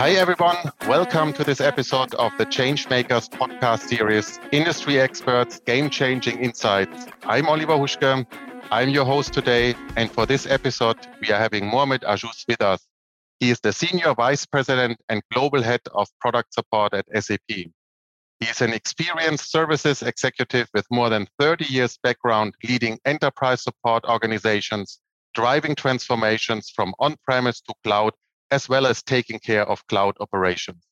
Hi, 0.00 0.12
everyone. 0.12 0.56
Welcome 0.88 1.34
to 1.34 1.44
this 1.44 1.60
episode 1.60 2.14
of 2.14 2.32
the 2.38 2.46
Changemakers 2.46 3.28
podcast 3.28 3.80
series 3.80 4.40
Industry 4.50 4.98
Experts 4.98 5.60
Game 5.66 5.90
Changing 5.90 6.42
Insights. 6.42 7.06
I'm 7.24 7.46
Oliver 7.46 7.74
Huschke. 7.74 8.26
I'm 8.70 8.88
your 8.88 9.04
host 9.04 9.34
today. 9.34 9.74
And 9.96 10.10
for 10.10 10.24
this 10.24 10.46
episode, 10.46 10.96
we 11.20 11.30
are 11.30 11.38
having 11.38 11.66
Mohamed 11.66 12.00
Ajous 12.04 12.46
with 12.48 12.62
us. 12.62 12.80
He 13.40 13.50
is 13.50 13.60
the 13.60 13.74
Senior 13.74 14.14
Vice 14.14 14.46
President 14.46 14.96
and 15.10 15.20
Global 15.34 15.62
Head 15.62 15.82
of 15.92 16.08
Product 16.18 16.54
Support 16.54 16.94
at 16.94 17.04
SAP. 17.22 17.38
He 17.48 17.70
is 18.40 18.62
an 18.62 18.72
experienced 18.72 19.52
services 19.52 20.00
executive 20.00 20.68
with 20.72 20.86
more 20.90 21.10
than 21.10 21.28
30 21.38 21.66
years 21.66 21.98
background 22.02 22.54
leading 22.66 22.98
enterprise 23.04 23.64
support 23.64 24.06
organizations, 24.06 24.98
driving 25.34 25.74
transformations 25.74 26.72
from 26.74 26.94
on-premise 27.00 27.60
to 27.60 27.74
cloud 27.84 28.14
as 28.50 28.68
well 28.68 28.86
as 28.86 29.02
taking 29.02 29.38
care 29.38 29.68
of 29.68 29.86
cloud 29.86 30.16
operations. 30.20 30.82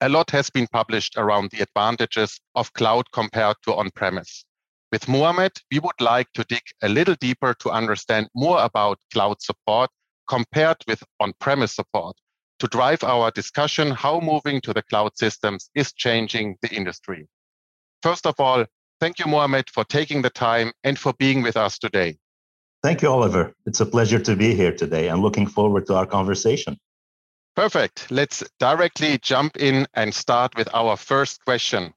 A 0.00 0.08
lot 0.08 0.30
has 0.30 0.50
been 0.50 0.66
published 0.66 1.16
around 1.16 1.50
the 1.50 1.62
advantages 1.62 2.40
of 2.54 2.72
cloud 2.74 3.10
compared 3.12 3.56
to 3.64 3.74
on 3.74 3.90
premise. 3.94 4.44
With 4.92 5.08
Mohamed, 5.08 5.52
we 5.72 5.78
would 5.78 6.00
like 6.00 6.32
to 6.34 6.44
dig 6.44 6.62
a 6.82 6.88
little 6.88 7.16
deeper 7.16 7.54
to 7.60 7.70
understand 7.70 8.28
more 8.34 8.62
about 8.62 8.98
cloud 9.12 9.40
support 9.40 9.90
compared 10.28 10.76
with 10.86 11.02
on 11.20 11.32
premise 11.40 11.74
support 11.74 12.16
to 12.58 12.66
drive 12.68 13.04
our 13.04 13.30
discussion 13.30 13.90
how 13.90 14.20
moving 14.20 14.60
to 14.62 14.72
the 14.72 14.82
cloud 14.82 15.16
systems 15.16 15.70
is 15.74 15.92
changing 15.92 16.56
the 16.62 16.72
industry. 16.74 17.28
First 18.02 18.26
of 18.26 18.34
all, 18.38 18.64
thank 19.00 19.18
you, 19.18 19.26
Mohamed, 19.26 19.70
for 19.70 19.84
taking 19.84 20.22
the 20.22 20.30
time 20.30 20.72
and 20.84 20.98
for 20.98 21.12
being 21.14 21.42
with 21.42 21.56
us 21.56 21.78
today. 21.78 22.16
Thank 22.82 23.02
you, 23.02 23.08
Oliver. 23.08 23.52
It's 23.66 23.80
a 23.80 23.86
pleasure 23.86 24.18
to 24.20 24.36
be 24.36 24.54
here 24.54 24.72
today 24.72 25.08
and 25.08 25.20
looking 25.20 25.46
forward 25.46 25.86
to 25.86 25.94
our 25.94 26.06
conversation. 26.06 26.78
Perfect. 27.56 28.10
Let's 28.10 28.44
directly 28.60 29.16
jump 29.16 29.56
in 29.56 29.86
and 29.94 30.14
start 30.14 30.54
with 30.56 30.68
our 30.74 30.94
first 30.94 31.42
question. 31.42 31.94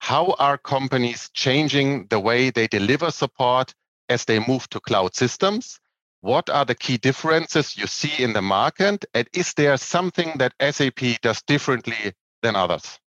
How 0.00 0.34
are 0.40 0.58
companies 0.58 1.30
changing 1.32 2.08
the 2.08 2.18
way 2.18 2.50
they 2.50 2.66
deliver 2.66 3.12
support 3.12 3.72
as 4.08 4.24
they 4.24 4.40
move 4.40 4.68
to 4.70 4.80
cloud 4.80 5.14
systems? 5.14 5.78
What 6.22 6.50
are 6.50 6.64
the 6.64 6.74
key 6.74 6.96
differences 6.96 7.78
you 7.78 7.86
see 7.86 8.20
in 8.20 8.32
the 8.32 8.42
market? 8.42 9.04
And 9.14 9.28
is 9.32 9.54
there 9.54 9.76
something 9.76 10.32
that 10.38 10.54
SAP 10.60 11.20
does 11.22 11.40
differently 11.42 12.12
than 12.42 12.56
others? 12.56 12.98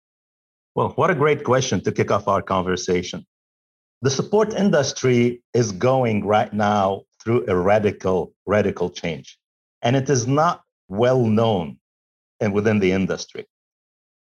Well, 0.76 0.90
what 0.90 1.10
a 1.10 1.16
great 1.16 1.42
question 1.42 1.82
to 1.82 1.90
kick 1.90 2.12
off 2.12 2.28
our 2.28 2.42
conversation. 2.42 3.26
The 4.02 4.10
support 4.10 4.54
industry 4.54 5.42
is 5.52 5.72
going 5.72 6.24
right 6.24 6.52
now 6.52 7.02
through 7.22 7.44
a 7.48 7.56
radical, 7.56 8.34
radical 8.46 8.88
change. 8.88 9.36
And 9.82 9.96
it 9.96 10.08
is 10.08 10.28
not 10.28 10.62
well 10.88 11.24
known 11.24 11.78
and 12.42 12.52
within 12.52 12.80
the 12.80 12.92
industry. 12.92 13.46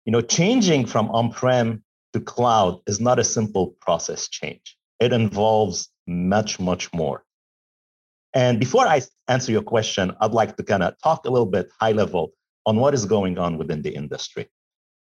You 0.06 0.12
know, 0.12 0.22
changing 0.22 0.88
from 0.88 1.10
on-prem 1.12 1.84
to 2.14 2.20
cloud 2.20 2.80
is 2.88 3.00
not 3.00 3.20
a 3.20 3.24
simple 3.24 3.76
process 3.80 4.28
change. 4.28 4.78
It 5.00 5.14
involves 5.14 5.90
much, 6.08 6.60
much 6.60 6.92
more. 6.94 7.24
And 8.34 8.60
before 8.60 8.88
I 8.88 9.02
answer 9.28 9.52
your 9.52 9.62
question, 9.62 10.16
I'd 10.20 10.32
like 10.32 10.58
to 10.58 10.64
kind 10.64 10.84
of 10.84 10.96
talk 11.04 11.26
a 11.26 11.30
little 11.30 11.46
bit 11.46 11.70
high 11.80 11.92
level 11.92 12.32
on 12.66 12.78
what 12.78 12.94
is 12.94 13.06
going 13.06 13.38
on 13.38 13.58
within 13.58 13.82
the 13.82 13.94
industry. 13.96 14.48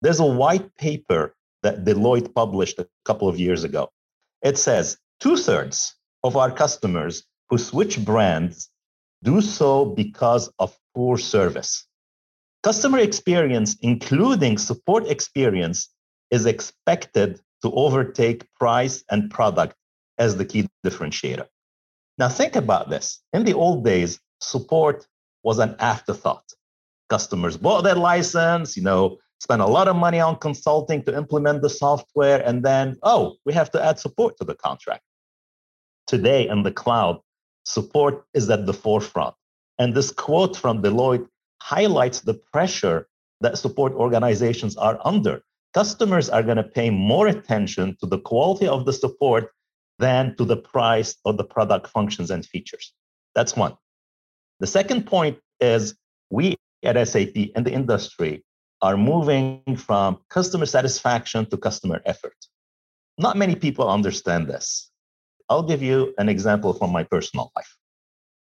There's 0.02 0.20
a 0.20 0.26
white 0.26 0.76
paper 0.76 1.34
that 1.62 1.84
Deloitte 1.84 2.34
published 2.34 2.78
a 2.78 2.86
couple 3.04 3.28
of 3.28 3.40
years 3.40 3.64
ago. 3.64 3.90
It 4.42 4.58
says 4.58 4.98
two 5.20 5.36
thirds 5.36 5.96
of 6.22 6.36
our 6.36 6.50
customers 6.50 7.24
who 7.48 7.58
switch 7.58 8.04
brands 8.04 8.70
do 9.22 9.40
so 9.40 9.86
because 9.86 10.52
of 10.58 10.76
poor 10.94 11.16
service. 11.16 11.85
Customer 12.66 12.98
experience, 12.98 13.76
including 13.82 14.58
support 14.58 15.06
experience, 15.06 15.88
is 16.32 16.46
expected 16.46 17.40
to 17.62 17.70
overtake 17.70 18.44
price 18.58 19.04
and 19.08 19.30
product 19.30 19.76
as 20.18 20.36
the 20.36 20.44
key 20.44 20.66
differentiator. 20.84 21.46
Now, 22.18 22.28
think 22.28 22.56
about 22.56 22.90
this. 22.90 23.22
In 23.32 23.44
the 23.44 23.52
old 23.52 23.84
days, 23.84 24.18
support 24.40 25.06
was 25.44 25.60
an 25.60 25.76
afterthought. 25.78 26.42
Customers 27.08 27.56
bought 27.56 27.82
their 27.82 27.94
license, 27.94 28.76
you 28.76 28.82
know, 28.82 29.18
spent 29.38 29.62
a 29.62 29.66
lot 29.66 29.86
of 29.86 29.94
money 29.94 30.18
on 30.18 30.34
consulting 30.34 31.04
to 31.04 31.16
implement 31.16 31.62
the 31.62 31.70
software, 31.70 32.42
and 32.44 32.64
then, 32.64 32.96
oh, 33.04 33.36
we 33.44 33.52
have 33.52 33.70
to 33.70 33.80
add 33.80 34.00
support 34.00 34.36
to 34.38 34.44
the 34.44 34.56
contract. 34.56 35.04
Today 36.08 36.48
in 36.48 36.64
the 36.64 36.72
cloud, 36.72 37.20
support 37.64 38.24
is 38.34 38.50
at 38.50 38.66
the 38.66 38.74
forefront. 38.74 39.36
And 39.78 39.94
this 39.94 40.10
quote 40.10 40.56
from 40.56 40.82
Deloitte 40.82 41.28
highlights 41.60 42.20
the 42.20 42.34
pressure 42.52 43.08
that 43.40 43.58
support 43.58 43.92
organizations 43.92 44.76
are 44.76 44.98
under. 45.04 45.42
Customers 45.74 46.30
are 46.30 46.42
going 46.42 46.56
to 46.56 46.62
pay 46.62 46.90
more 46.90 47.26
attention 47.26 47.96
to 48.00 48.06
the 48.06 48.20
quality 48.20 48.66
of 48.66 48.86
the 48.86 48.92
support 48.92 49.52
than 49.98 50.36
to 50.36 50.44
the 50.44 50.56
price 50.56 51.16
of 51.24 51.36
the 51.36 51.44
product 51.44 51.88
functions 51.88 52.30
and 52.30 52.44
features. 52.44 52.92
That's 53.34 53.56
one. 53.56 53.76
The 54.60 54.66
second 54.66 55.06
point 55.06 55.38
is 55.60 55.94
we 56.30 56.56
at 56.82 57.08
SAP 57.08 57.36
and 57.54 57.66
the 57.66 57.72
industry 57.72 58.44
are 58.82 58.96
moving 58.96 59.62
from 59.76 60.18
customer 60.28 60.66
satisfaction 60.66 61.46
to 61.50 61.56
customer 61.56 62.00
effort. 62.04 62.36
Not 63.18 63.36
many 63.36 63.54
people 63.54 63.88
understand 63.88 64.48
this. 64.48 64.90
I'll 65.48 65.62
give 65.62 65.82
you 65.82 66.14
an 66.18 66.28
example 66.28 66.72
from 66.72 66.90
my 66.92 67.04
personal 67.04 67.52
life. 67.56 67.76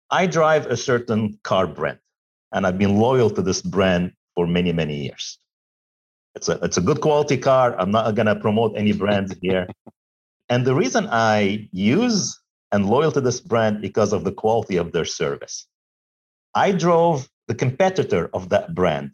I 0.09 0.27
drive 0.27 0.67
a 0.67 0.77
certain 0.77 1.39
car 1.43 1.67
brand, 1.67 1.99
and 2.55 2.65
I've 2.65 2.77
been 2.77 2.97
loyal 2.97 3.29
to 3.31 3.41
this 3.41 3.61
brand 3.61 4.13
for 4.33 4.47
many, 4.47 4.71
many 4.71 5.03
years. 5.03 5.37
It's 6.35 6.49
a, 6.49 6.53
it's 6.63 6.77
a 6.77 6.81
good 6.81 7.01
quality 7.01 7.37
car. 7.37 7.75
I'm 7.79 7.91
not 7.91 8.15
going 8.15 8.25
to 8.25 8.35
promote 8.35 8.77
any 8.77 8.93
brands 8.93 9.35
here. 9.41 9.67
and 10.49 10.65
the 10.65 10.73
reason 10.73 11.07
I 11.11 11.69
use 11.71 12.39
and 12.71 12.89
loyal 12.89 13.11
to 13.11 13.21
this 13.21 13.41
brand 13.41 13.81
because 13.81 14.13
of 14.13 14.23
the 14.23 14.31
quality 14.31 14.77
of 14.77 14.91
their 14.93 15.05
service. 15.05 15.67
I 16.55 16.71
drove 16.71 17.29
the 17.47 17.55
competitor 17.55 18.29
of 18.33 18.49
that 18.49 18.73
brand. 18.73 19.11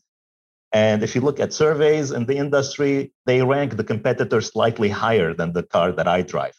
And 0.71 1.03
if 1.03 1.15
you 1.15 1.21
look 1.21 1.39
at 1.39 1.51
surveys 1.51 2.11
in 2.11 2.25
the 2.27 2.37
industry, 2.37 3.11
they 3.25 3.41
rank 3.41 3.75
the 3.75 3.83
competitor 3.83 4.39
slightly 4.39 4.89
higher 4.89 5.33
than 5.33 5.51
the 5.51 5.63
car 5.63 5.91
that 5.91 6.07
I 6.07 6.21
drive. 6.21 6.55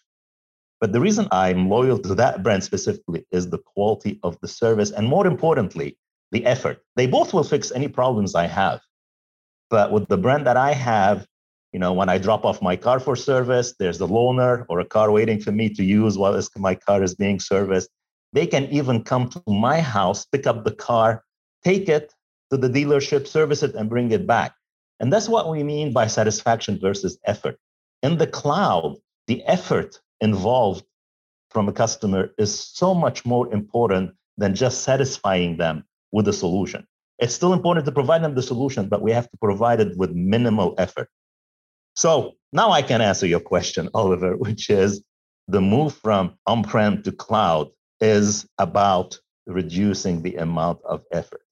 But 0.80 0.92
the 0.92 1.00
reason 1.00 1.28
I'm 1.30 1.68
loyal 1.68 1.98
to 2.00 2.14
that 2.16 2.42
brand 2.42 2.64
specifically 2.64 3.24
is 3.30 3.48
the 3.48 3.58
quality 3.58 4.18
of 4.22 4.38
the 4.40 4.48
service. 4.48 4.90
And 4.90 5.06
more 5.06 5.26
importantly, 5.26 5.96
the 6.32 6.44
effort. 6.46 6.82
They 6.96 7.06
both 7.06 7.32
will 7.32 7.44
fix 7.44 7.70
any 7.70 7.88
problems 7.88 8.34
I 8.34 8.46
have. 8.46 8.80
But 9.70 9.92
with 9.92 10.08
the 10.08 10.18
brand 10.18 10.46
that 10.46 10.56
I 10.56 10.72
have, 10.72 11.26
you 11.72 11.78
know, 11.78 11.92
when 11.92 12.08
I 12.08 12.18
drop 12.18 12.44
off 12.44 12.60
my 12.60 12.76
car 12.76 12.98
for 12.98 13.16
service, 13.16 13.74
there's 13.78 14.00
a 14.00 14.06
loaner 14.06 14.66
or 14.68 14.80
a 14.80 14.84
car 14.84 15.10
waiting 15.10 15.40
for 15.40 15.52
me 15.52 15.70
to 15.70 15.84
use 15.84 16.18
while 16.18 16.38
my 16.56 16.74
car 16.74 17.02
is 17.02 17.14
being 17.14 17.38
serviced. 17.38 17.88
They 18.32 18.46
can 18.46 18.64
even 18.66 19.04
come 19.04 19.28
to 19.30 19.42
my 19.46 19.80
house, 19.80 20.26
pick 20.26 20.46
up 20.46 20.64
the 20.64 20.74
car, 20.74 21.24
take 21.64 21.88
it 21.88 22.14
to 22.50 22.56
the 22.56 22.68
dealership, 22.68 23.26
service 23.26 23.62
it, 23.62 23.74
and 23.74 23.88
bring 23.88 24.10
it 24.10 24.26
back. 24.26 24.54
And 25.00 25.12
that's 25.12 25.28
what 25.28 25.50
we 25.50 25.62
mean 25.62 25.92
by 25.92 26.06
satisfaction 26.06 26.78
versus 26.78 27.18
effort. 27.24 27.58
In 28.02 28.18
the 28.18 28.26
cloud, 28.26 28.96
the 29.26 29.42
effort 29.44 30.00
involved 30.20 30.84
from 31.50 31.68
a 31.68 31.72
customer 31.72 32.30
is 32.38 32.58
so 32.58 32.94
much 32.94 33.24
more 33.24 33.52
important 33.52 34.12
than 34.38 34.54
just 34.54 34.82
satisfying 34.82 35.56
them 35.56 35.84
with 36.12 36.26
the 36.26 36.32
solution. 36.32 36.86
It's 37.18 37.34
still 37.34 37.52
important 37.52 37.86
to 37.86 37.92
provide 37.92 38.22
them 38.22 38.34
the 38.34 38.42
solution, 38.42 38.88
but 38.88 39.02
we 39.02 39.12
have 39.12 39.30
to 39.30 39.36
provide 39.38 39.80
it 39.80 39.96
with 39.96 40.12
minimal 40.12 40.74
effort. 40.78 41.08
So 41.94 42.32
now 42.52 42.70
I 42.70 42.82
can 42.82 43.00
answer 43.00 43.26
your 43.26 43.40
question, 43.40 43.88
Oliver, 43.94 44.36
which 44.36 44.70
is 44.70 45.02
the 45.48 45.60
move 45.60 45.94
from 45.94 46.34
on 46.46 46.62
prem 46.62 47.02
to 47.02 47.12
cloud 47.12 47.68
is 48.00 48.46
about 48.58 49.18
reducing 49.46 50.22
the 50.22 50.36
amount 50.36 50.80
of 50.84 51.02
effort. 51.12 51.42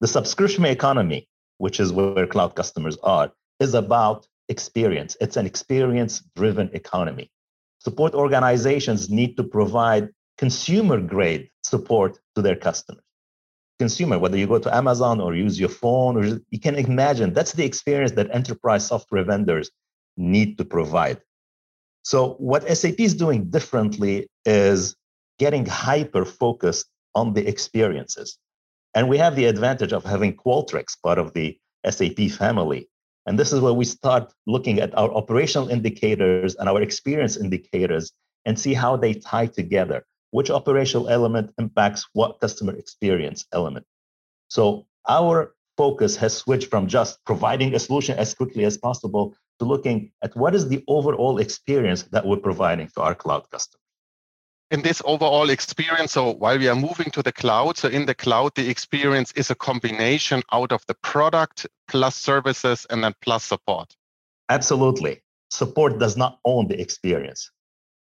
The 0.00 0.08
subscription 0.08 0.64
economy, 0.64 1.28
which 1.58 1.80
is 1.80 1.92
where 1.92 2.26
cloud 2.26 2.54
customers 2.54 2.96
are, 3.02 3.32
is 3.60 3.74
about 3.74 4.26
experience. 4.48 5.16
It's 5.20 5.36
an 5.36 5.46
experience 5.46 6.22
driven 6.36 6.70
economy. 6.72 7.30
Support 7.80 8.14
organizations 8.14 9.10
need 9.10 9.36
to 9.36 9.44
provide 9.44 10.10
consumer 10.38 11.00
grade 11.00 11.48
support 11.62 12.18
to 12.34 12.42
their 12.42 12.56
customers 12.56 13.05
consumer, 13.78 14.18
whether 14.18 14.38
you 14.38 14.46
go 14.46 14.58
to 14.58 14.74
Amazon 14.74 15.20
or 15.20 15.34
use 15.34 15.58
your 15.60 15.68
phone, 15.68 16.16
or 16.16 16.40
you 16.50 16.60
can 16.60 16.76
imagine 16.76 17.32
that's 17.32 17.52
the 17.52 17.64
experience 17.64 18.12
that 18.12 18.34
enterprise 18.34 18.86
software 18.86 19.24
vendors 19.24 19.70
need 20.16 20.58
to 20.58 20.64
provide. 20.64 21.20
So, 22.02 22.34
what 22.34 22.66
SAP 22.68 23.00
is 23.00 23.14
doing 23.14 23.50
differently 23.50 24.28
is 24.44 24.96
getting 25.38 25.66
hyper 25.66 26.24
focused 26.24 26.86
on 27.14 27.34
the 27.34 27.46
experiences. 27.46 28.38
And 28.94 29.08
we 29.08 29.18
have 29.18 29.36
the 29.36 29.46
advantage 29.46 29.92
of 29.92 30.04
having 30.04 30.34
Qualtrics 30.34 30.96
part 31.02 31.18
of 31.18 31.34
the 31.34 31.58
SAP 31.88 32.30
family. 32.30 32.88
And 33.26 33.38
this 33.38 33.52
is 33.52 33.60
where 33.60 33.72
we 33.72 33.84
start 33.84 34.32
looking 34.46 34.78
at 34.80 34.96
our 34.96 35.12
operational 35.12 35.68
indicators 35.68 36.54
and 36.54 36.68
our 36.68 36.80
experience 36.80 37.36
indicators 37.36 38.12
and 38.44 38.58
see 38.58 38.72
how 38.72 38.96
they 38.96 39.14
tie 39.14 39.46
together 39.46 40.04
which 40.30 40.50
operational 40.50 41.08
element 41.08 41.52
impacts 41.58 42.06
what 42.12 42.40
customer 42.40 42.74
experience 42.74 43.46
element. 43.52 43.86
So 44.48 44.86
our 45.08 45.54
focus 45.76 46.16
has 46.16 46.36
switched 46.36 46.70
from 46.70 46.86
just 46.86 47.24
providing 47.24 47.74
a 47.74 47.78
solution 47.78 48.18
as 48.18 48.34
quickly 48.34 48.64
as 48.64 48.78
possible 48.78 49.34
to 49.58 49.64
looking 49.64 50.12
at 50.22 50.36
what 50.36 50.54
is 50.54 50.68
the 50.68 50.82
overall 50.88 51.38
experience 51.38 52.02
that 52.04 52.26
we're 52.26 52.36
providing 52.36 52.88
to 52.88 53.00
our 53.00 53.14
cloud 53.14 53.48
customers. 53.50 53.80
In 54.70 54.82
this 54.82 55.00
overall 55.04 55.50
experience, 55.50 56.12
so 56.12 56.32
while 56.32 56.58
we 56.58 56.68
are 56.68 56.74
moving 56.74 57.10
to 57.12 57.22
the 57.22 57.32
cloud, 57.32 57.76
so 57.76 57.88
in 57.88 58.04
the 58.04 58.14
cloud, 58.14 58.52
the 58.56 58.68
experience 58.68 59.30
is 59.32 59.50
a 59.50 59.54
combination 59.54 60.42
out 60.52 60.72
of 60.72 60.84
the 60.88 60.94
product 61.02 61.68
plus 61.86 62.16
services 62.16 62.84
and 62.90 63.04
then 63.04 63.14
plus 63.20 63.44
support. 63.44 63.94
Absolutely. 64.48 65.22
Support 65.50 66.00
does 66.00 66.16
not 66.16 66.40
own 66.44 66.66
the 66.66 66.80
experience 66.80 67.50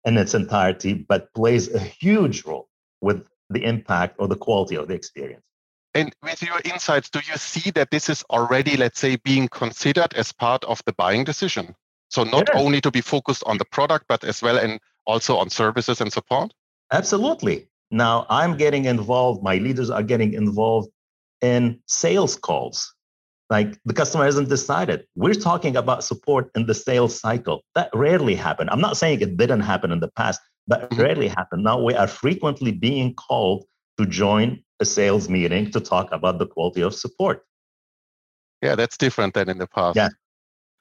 in 0.04 0.16
its 0.16 0.34
entirety, 0.34 0.94
but 0.94 1.32
plays 1.34 1.72
a 1.72 1.78
huge 1.78 2.44
role 2.44 2.68
with 3.00 3.26
the 3.50 3.64
impact 3.64 4.16
or 4.18 4.28
the 4.28 4.36
quality 4.36 4.76
of 4.76 4.88
the 4.88 4.94
experience. 4.94 5.42
And 5.94 6.12
with 6.22 6.42
your 6.42 6.60
insights, 6.64 7.08
do 7.08 7.20
you 7.30 7.36
see 7.36 7.70
that 7.72 7.90
this 7.90 8.08
is 8.08 8.24
already, 8.30 8.76
let's 8.76 8.98
say, 8.98 9.16
being 9.16 9.48
considered 9.48 10.12
as 10.14 10.32
part 10.32 10.64
of 10.64 10.82
the 10.86 10.92
buying 10.92 11.24
decision? 11.24 11.74
So 12.10 12.24
not 12.24 12.48
yes. 12.52 12.62
only 12.62 12.80
to 12.80 12.90
be 12.90 13.00
focused 13.00 13.44
on 13.46 13.58
the 13.58 13.64
product, 13.64 14.06
but 14.08 14.24
as 14.24 14.42
well 14.42 14.58
and 14.58 14.80
also 15.06 15.36
on 15.36 15.50
services 15.50 16.00
and 16.00 16.12
support? 16.12 16.52
Absolutely. 16.92 17.68
Now 17.90 18.26
I'm 18.28 18.56
getting 18.56 18.86
involved, 18.86 19.42
my 19.42 19.56
leaders 19.56 19.90
are 19.90 20.02
getting 20.02 20.32
involved 20.32 20.90
in 21.40 21.80
sales 21.86 22.36
calls. 22.36 22.93
Like 23.50 23.78
the 23.84 23.92
customer 23.92 24.24
hasn't 24.24 24.48
decided. 24.48 25.06
We're 25.14 25.34
talking 25.34 25.76
about 25.76 26.02
support 26.02 26.50
in 26.54 26.66
the 26.66 26.74
sales 26.74 27.18
cycle. 27.20 27.62
That 27.74 27.90
rarely 27.94 28.34
happened. 28.34 28.70
I'm 28.70 28.80
not 28.80 28.96
saying 28.96 29.20
it 29.20 29.36
didn't 29.36 29.60
happen 29.60 29.92
in 29.92 30.00
the 30.00 30.08
past, 30.08 30.40
but 30.66 30.90
mm-hmm. 30.90 31.02
rarely 31.02 31.28
happened. 31.28 31.62
Now 31.62 31.82
we 31.82 31.94
are 31.94 32.08
frequently 32.08 32.72
being 32.72 33.14
called 33.14 33.64
to 33.98 34.06
join 34.06 34.62
a 34.80 34.84
sales 34.84 35.28
meeting 35.28 35.70
to 35.72 35.80
talk 35.80 36.10
about 36.10 36.38
the 36.38 36.46
quality 36.46 36.80
of 36.80 36.94
support. 36.94 37.44
Yeah, 38.62 38.74
that's 38.74 38.96
different 38.96 39.34
than 39.34 39.50
in 39.50 39.58
the 39.58 39.66
past. 39.66 39.96
Yeah. 39.96 40.08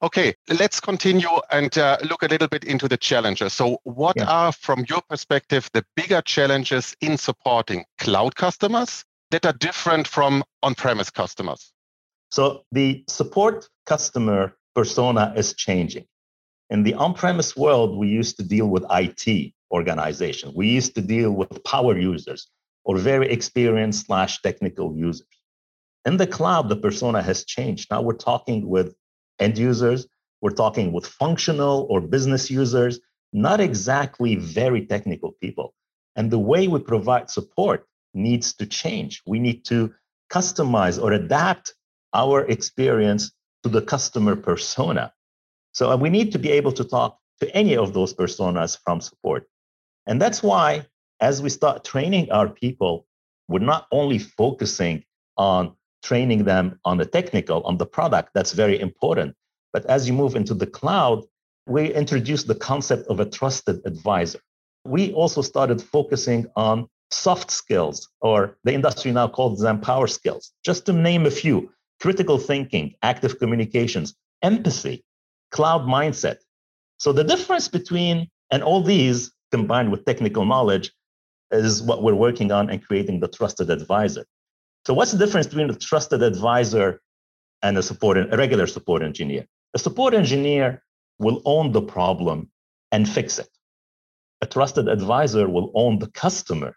Okay, 0.01 0.33
let's 0.59 0.81
continue 0.81 1.29
and 1.49 1.77
uh, 1.77 1.97
look 2.09 2.23
a 2.23 2.27
little 2.27 2.49
bit 2.49 2.65
into 2.65 2.89
the 2.89 2.97
challenges. 2.97 3.53
So, 3.53 3.77
what 3.83 4.17
yeah. 4.17 4.25
are, 4.25 4.51
from 4.51 4.85
your 4.89 5.01
perspective, 5.09 5.69
the 5.73 5.85
bigger 5.95 6.21
challenges 6.21 6.93
in 6.99 7.17
supporting 7.17 7.85
cloud 7.99 8.35
customers 8.35 9.05
that 9.31 9.45
are 9.45 9.53
different 9.53 10.07
from 10.07 10.43
on 10.61 10.75
premise 10.75 11.09
customers? 11.09 11.71
So, 12.33 12.63
the 12.71 13.03
support 13.07 13.69
customer 13.85 14.57
persona 14.73 15.35
is 15.37 15.53
changing. 15.53 16.05
In 16.71 16.81
the 16.81 16.95
on 16.95 17.13
premise 17.13 17.55
world, 17.55 17.95
we 17.95 18.07
used 18.07 18.37
to 18.37 18.43
deal 18.43 18.65
with 18.65 18.83
IT 18.89 19.53
organization, 19.71 20.51
we 20.55 20.67
used 20.67 20.95
to 20.95 21.01
deal 21.01 21.29
with 21.29 21.63
power 21.63 21.95
users, 21.95 22.49
or 22.85 22.97
very 22.97 23.29
experienced 23.29 24.07
slash 24.07 24.41
technical 24.41 24.97
users. 24.97 25.27
In 26.05 26.17
the 26.17 26.25
cloud, 26.25 26.69
the 26.69 26.75
persona 26.75 27.21
has 27.21 27.45
changed. 27.45 27.91
Now 27.91 28.01
we're 28.01 28.25
talking 28.31 28.67
with 28.67 28.95
end 29.37 29.59
users, 29.59 30.07
we're 30.41 30.59
talking 30.63 30.91
with 30.91 31.05
functional 31.05 31.85
or 31.87 32.01
business 32.01 32.49
users, 32.49 32.99
not 33.31 33.59
exactly 33.59 34.37
very 34.37 34.87
technical 34.87 35.33
people. 35.39 35.75
And 36.15 36.31
the 36.31 36.39
way 36.39 36.67
we 36.67 36.79
provide 36.79 37.29
support 37.29 37.85
needs 38.15 38.55
to 38.55 38.65
change. 38.65 39.21
We 39.27 39.37
need 39.37 39.65
to 39.65 39.93
customize 40.31 40.99
or 40.99 41.11
adapt 41.11 41.75
our 42.13 42.45
experience 42.45 43.31
to 43.63 43.69
the 43.69 43.81
customer 43.81 44.35
persona. 44.35 45.13
So 45.73 45.95
we 45.95 46.09
need 46.09 46.31
to 46.33 46.39
be 46.39 46.51
able 46.51 46.71
to 46.73 46.83
talk 46.83 47.17
to 47.39 47.55
any 47.55 47.75
of 47.75 47.93
those 47.93 48.13
personas 48.13 48.77
from 48.83 49.01
support. 49.01 49.47
And 50.05 50.21
that's 50.21 50.43
why 50.43 50.85
as 51.19 51.41
we 51.41 51.49
start 51.49 51.83
training 51.83 52.31
our 52.31 52.49
people, 52.49 53.07
we're 53.47 53.59
not 53.59 53.87
only 53.91 54.19
focusing 54.19 55.03
on 55.37 55.75
training 56.03 56.43
them 56.43 56.79
on 56.85 56.97
the 56.97 57.05
technical, 57.05 57.63
on 57.63 57.77
the 57.77 57.85
product, 57.85 58.31
that's 58.33 58.51
very 58.51 58.79
important. 58.79 59.35
But 59.71 59.85
as 59.85 60.07
you 60.07 60.13
move 60.13 60.35
into 60.35 60.53
the 60.53 60.67
cloud, 60.67 61.23
we 61.65 61.93
introduced 61.93 62.47
the 62.47 62.55
concept 62.55 63.07
of 63.07 63.19
a 63.19 63.25
trusted 63.25 63.81
advisor. 63.85 64.39
We 64.85 65.13
also 65.13 65.41
started 65.41 65.81
focusing 65.81 66.45
on 66.55 66.87
soft 67.09 67.51
skills, 67.51 68.09
or 68.21 68.57
the 68.63 68.73
industry 68.73 69.11
now 69.11 69.27
calls 69.29 69.61
them 69.61 69.79
power 69.79 70.07
skills, 70.07 70.51
just 70.65 70.85
to 70.87 70.93
name 70.93 71.25
a 71.25 71.31
few 71.31 71.71
critical 72.03 72.37
thinking, 72.37 72.93
active 73.01 73.39
communications, 73.39 74.13
empathy, 74.41 75.05
cloud 75.51 75.83
mindset. 75.83 76.39
So 76.97 77.13
the 77.13 77.23
difference 77.23 77.69
between, 77.69 78.27
and 78.51 78.61
all 78.61 78.83
these 78.83 79.31
combined 79.51 79.89
with 79.89 80.03
technical 80.03 80.43
knowledge, 80.45 80.91
is 81.51 81.81
what 81.81 82.03
we're 82.03 82.21
working 82.27 82.51
on 82.51 82.69
and 82.69 82.85
creating 82.85 83.21
the 83.21 83.29
trusted 83.29 83.69
advisor. 83.69 84.25
So 84.85 84.93
what's 84.93 85.13
the 85.13 85.17
difference 85.17 85.47
between 85.47 85.69
a 85.69 85.75
trusted 85.75 86.21
advisor 86.23 87.01
and 87.61 87.77
a 87.77 87.83
support, 87.83 88.17
a 88.17 88.35
regular 88.35 88.67
support 88.67 89.01
engineer? 89.01 89.45
A 89.73 89.79
support 89.79 90.13
engineer 90.13 90.83
will 91.19 91.41
own 91.45 91.71
the 91.71 91.81
problem 91.81 92.51
and 92.91 93.07
fix 93.07 93.39
it. 93.39 93.47
A 94.41 94.45
trusted 94.45 94.89
advisor 94.89 95.47
will 95.47 95.71
own 95.73 95.99
the 95.99 96.11
customer 96.11 96.75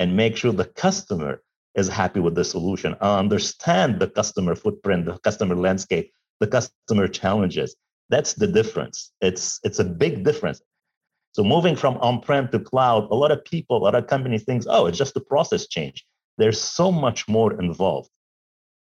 and 0.00 0.16
make 0.16 0.38
sure 0.38 0.52
the 0.52 0.72
customer 0.84 1.42
is 1.74 1.88
happy 1.88 2.20
with 2.20 2.34
the 2.34 2.44
solution, 2.44 2.94
understand 3.00 3.98
the 4.00 4.08
customer 4.08 4.54
footprint, 4.54 5.06
the 5.06 5.18
customer 5.18 5.56
landscape, 5.56 6.10
the 6.40 6.46
customer 6.46 7.08
challenges. 7.08 7.76
That's 8.10 8.34
the 8.34 8.46
difference. 8.46 9.12
It's 9.20 9.60
it's 9.64 9.78
a 9.78 9.84
big 9.84 10.24
difference. 10.24 10.60
So 11.32 11.42
moving 11.42 11.74
from 11.74 11.96
on-prem 11.96 12.48
to 12.48 12.60
cloud, 12.60 13.08
a 13.10 13.14
lot 13.14 13.32
of 13.32 13.44
people, 13.44 13.76
a 13.76 13.82
lot 13.82 13.96
of 13.96 14.06
companies 14.06 14.44
think, 14.44 14.62
oh, 14.68 14.86
it's 14.86 14.98
just 14.98 15.16
a 15.16 15.20
process 15.20 15.66
change. 15.66 16.04
There's 16.38 16.60
so 16.60 16.92
much 16.92 17.26
more 17.26 17.60
involved. 17.60 18.10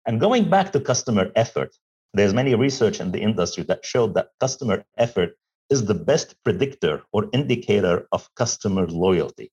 And 0.05 0.19
going 0.19 0.49
back 0.49 0.73
to 0.73 0.81
customer 0.81 1.31
effort, 1.35 1.73
there's 2.13 2.33
many 2.33 2.55
research 2.55 2.99
in 2.99 3.11
the 3.11 3.21
industry 3.21 3.63
that 3.65 3.85
showed 3.85 4.15
that 4.15 4.31
customer 4.41 4.83
effort 4.97 5.37
is 5.69 5.85
the 5.85 5.94
best 5.94 6.35
predictor 6.44 7.03
or 7.13 7.29
indicator 7.31 8.07
of 8.11 8.27
customer 8.35 8.85
loyalty. 8.87 9.49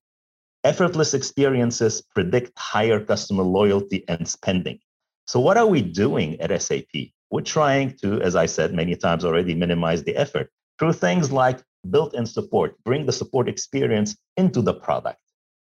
Effortless 0.65 1.13
experiences 1.13 2.01
predict 2.01 2.51
higher 2.57 2.99
customer 2.99 3.43
loyalty 3.43 4.03
and 4.09 4.27
spending. 4.27 4.77
So, 5.25 5.39
what 5.39 5.55
are 5.55 5.67
we 5.67 5.81
doing 5.81 6.39
at 6.41 6.61
SAP? 6.61 7.13
We're 7.31 7.41
trying 7.41 7.95
to, 8.01 8.19
as 8.21 8.35
I 8.35 8.45
said 8.45 8.73
many 8.73 8.97
times 8.97 9.23
already, 9.23 9.55
minimize 9.55 10.03
the 10.03 10.17
effort 10.17 10.51
through 10.77 10.93
things 10.93 11.31
like 11.31 11.63
built-in 11.89 12.25
support, 12.25 12.75
bring 12.83 13.05
the 13.05 13.13
support 13.13 13.47
experience 13.47 14.17
into 14.35 14.61
the 14.61 14.73
product 14.73 15.21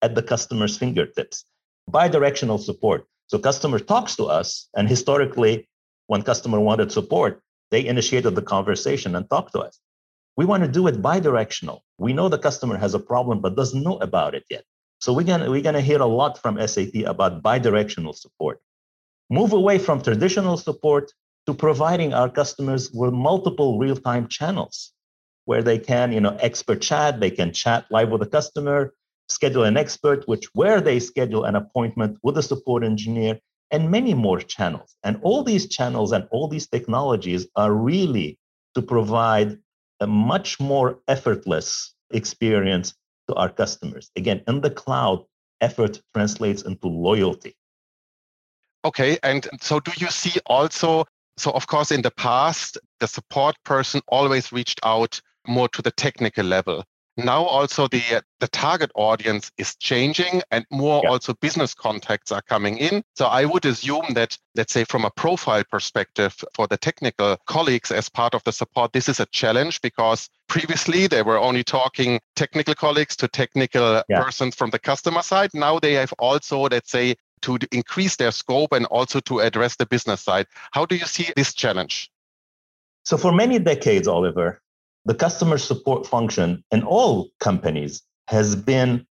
at 0.01 0.15
the 0.15 0.23
customer's 0.23 0.77
fingertips. 0.77 1.43
Bidirectional 1.91 2.59
support. 2.59 3.07
So 3.27 3.39
customer 3.39 3.79
talks 3.79 4.15
to 4.15 4.25
us, 4.25 4.69
and 4.73 4.87
historically, 4.87 5.67
when 6.05 6.21
customer 6.21 6.61
wanted 6.61 6.93
support, 6.93 7.41
they 7.71 7.85
initiated 7.85 8.35
the 8.35 8.41
conversation 8.41 9.15
and 9.17 9.29
talked 9.29 9.51
to 9.51 9.59
us. 9.59 9.81
We 10.37 10.45
want 10.45 10.63
to 10.63 10.69
do 10.69 10.87
it 10.87 11.01
bidirectional. 11.01 11.81
We 11.97 12.13
know 12.13 12.29
the 12.29 12.37
customer 12.37 12.77
has 12.77 12.93
a 12.93 12.99
problem 12.99 13.41
but 13.41 13.57
doesn't 13.57 13.83
know 13.83 13.97
about 13.97 14.33
it 14.33 14.45
yet. 14.49 14.63
So 14.99 15.13
we're 15.13 15.23
gonna 15.23 15.49
we're 15.49 15.61
gonna 15.61 15.81
hear 15.81 15.99
a 16.01 16.05
lot 16.05 16.37
from 16.37 16.57
SAP 16.65 17.03
about 17.05 17.43
bidirectional 17.43 18.15
support. 18.15 18.59
Move 19.29 19.53
away 19.53 19.77
from 19.77 20.01
traditional 20.01 20.57
support 20.57 21.11
to 21.45 21.53
providing 21.53 22.13
our 22.13 22.29
customers 22.29 22.91
with 22.91 23.13
multiple 23.13 23.79
real-time 23.79 24.27
channels 24.27 24.93
where 25.45 25.63
they 25.63 25.79
can, 25.79 26.11
you 26.11 26.19
know, 26.19 26.35
expert 26.41 26.81
chat, 26.81 27.19
they 27.19 27.31
can 27.31 27.53
chat 27.53 27.85
live 27.89 28.09
with 28.09 28.21
a 28.21 28.25
customer, 28.25 28.93
schedule 29.29 29.63
an 29.63 29.77
expert, 29.77 30.27
which 30.27 30.45
where 30.53 30.81
they 30.81 30.99
schedule 30.99 31.45
an 31.45 31.55
appointment 31.55 32.17
with 32.23 32.37
a 32.37 32.43
support 32.43 32.83
engineer, 32.83 33.39
and 33.71 33.91
many 33.91 34.13
more 34.13 34.39
channels. 34.39 34.95
And 35.03 35.19
all 35.21 35.43
these 35.43 35.67
channels 35.69 36.11
and 36.11 36.27
all 36.31 36.47
these 36.47 36.67
technologies 36.67 37.47
are 37.55 37.73
really 37.73 38.39
to 38.75 38.81
provide 38.81 39.57
a 39.99 40.07
much 40.07 40.59
more 40.59 40.99
effortless 41.07 41.93
experience 42.11 42.93
to 43.27 43.35
our 43.35 43.49
customers. 43.49 44.11
Again, 44.15 44.43
in 44.47 44.61
the 44.61 44.69
cloud, 44.69 45.25
effort 45.61 46.01
translates 46.13 46.61
into 46.63 46.87
loyalty. 46.87 47.55
Okay, 48.85 49.17
and 49.23 49.47
so 49.61 49.79
do 49.79 49.91
you 49.97 50.07
see 50.07 50.39
also? 50.45 51.05
So, 51.37 51.51
of 51.51 51.67
course, 51.67 51.91
in 51.91 52.01
the 52.01 52.11
past, 52.11 52.77
the 52.99 53.07
support 53.07 53.55
person 53.63 54.01
always 54.07 54.51
reached 54.51 54.79
out 54.83 55.21
more 55.47 55.67
to 55.69 55.81
the 55.81 55.91
technical 55.91 56.45
level. 56.45 56.83
Now 57.17 57.43
also 57.43 57.87
the 57.87 58.23
the 58.39 58.47
target 58.47 58.91
audience 58.93 59.51
is 59.57 59.75
changing 59.77 60.43
and 60.51 60.65
more 60.69 61.01
yeah. 61.03 61.09
also 61.09 61.33
business 61.33 61.73
contacts 61.73 62.31
are 62.31 62.43
coming 62.43 62.77
in. 62.77 63.03
So 63.15 63.25
I 63.25 63.45
would 63.45 63.65
assume 63.65 64.13
that 64.13 64.37
let's 64.55 64.71
say 64.71 64.83
from 64.83 65.03
a 65.03 65.09
profile 65.09 65.63
perspective 65.69 66.35
for 66.53 66.67
the 66.67 66.77
technical 66.77 67.37
colleagues 67.47 67.91
as 67.91 68.07
part 68.07 68.35
of 68.35 68.43
the 68.43 68.51
support 68.51 68.93
this 68.93 69.09
is 69.09 69.19
a 69.19 69.25
challenge 69.27 69.81
because 69.81 70.29
previously 70.47 71.07
they 71.07 71.23
were 71.23 71.39
only 71.39 71.63
talking 71.63 72.19
technical 72.35 72.75
colleagues 72.75 73.15
to 73.17 73.27
technical 73.27 74.03
yeah. 74.07 74.23
persons 74.23 74.53
from 74.53 74.69
the 74.69 74.79
customer 74.79 75.23
side. 75.23 75.49
Now 75.55 75.79
they 75.79 75.93
have 75.93 76.13
also 76.19 76.61
let's 76.61 76.91
say 76.91 77.15
to 77.41 77.57
increase 77.71 78.15
their 78.15 78.31
scope 78.31 78.73
and 78.73 78.85
also 78.87 79.19
to 79.21 79.39
address 79.39 79.75
the 79.75 79.85
business 79.85 80.21
side. 80.21 80.45
How 80.71 80.85
do 80.85 80.95
you 80.95 81.05
see 81.05 81.31
this 81.35 81.53
challenge? 81.53 82.11
So 83.03 83.17
for 83.17 83.31
many 83.31 83.57
decades, 83.57 84.07
Oliver, 84.07 84.61
the 85.07 85.15
customer 85.15 85.57
support 85.57 86.05
function 86.05 86.61
in 86.69 86.83
all 86.83 87.29
companies 87.39 88.03
has 88.27 88.57
been 88.57 89.07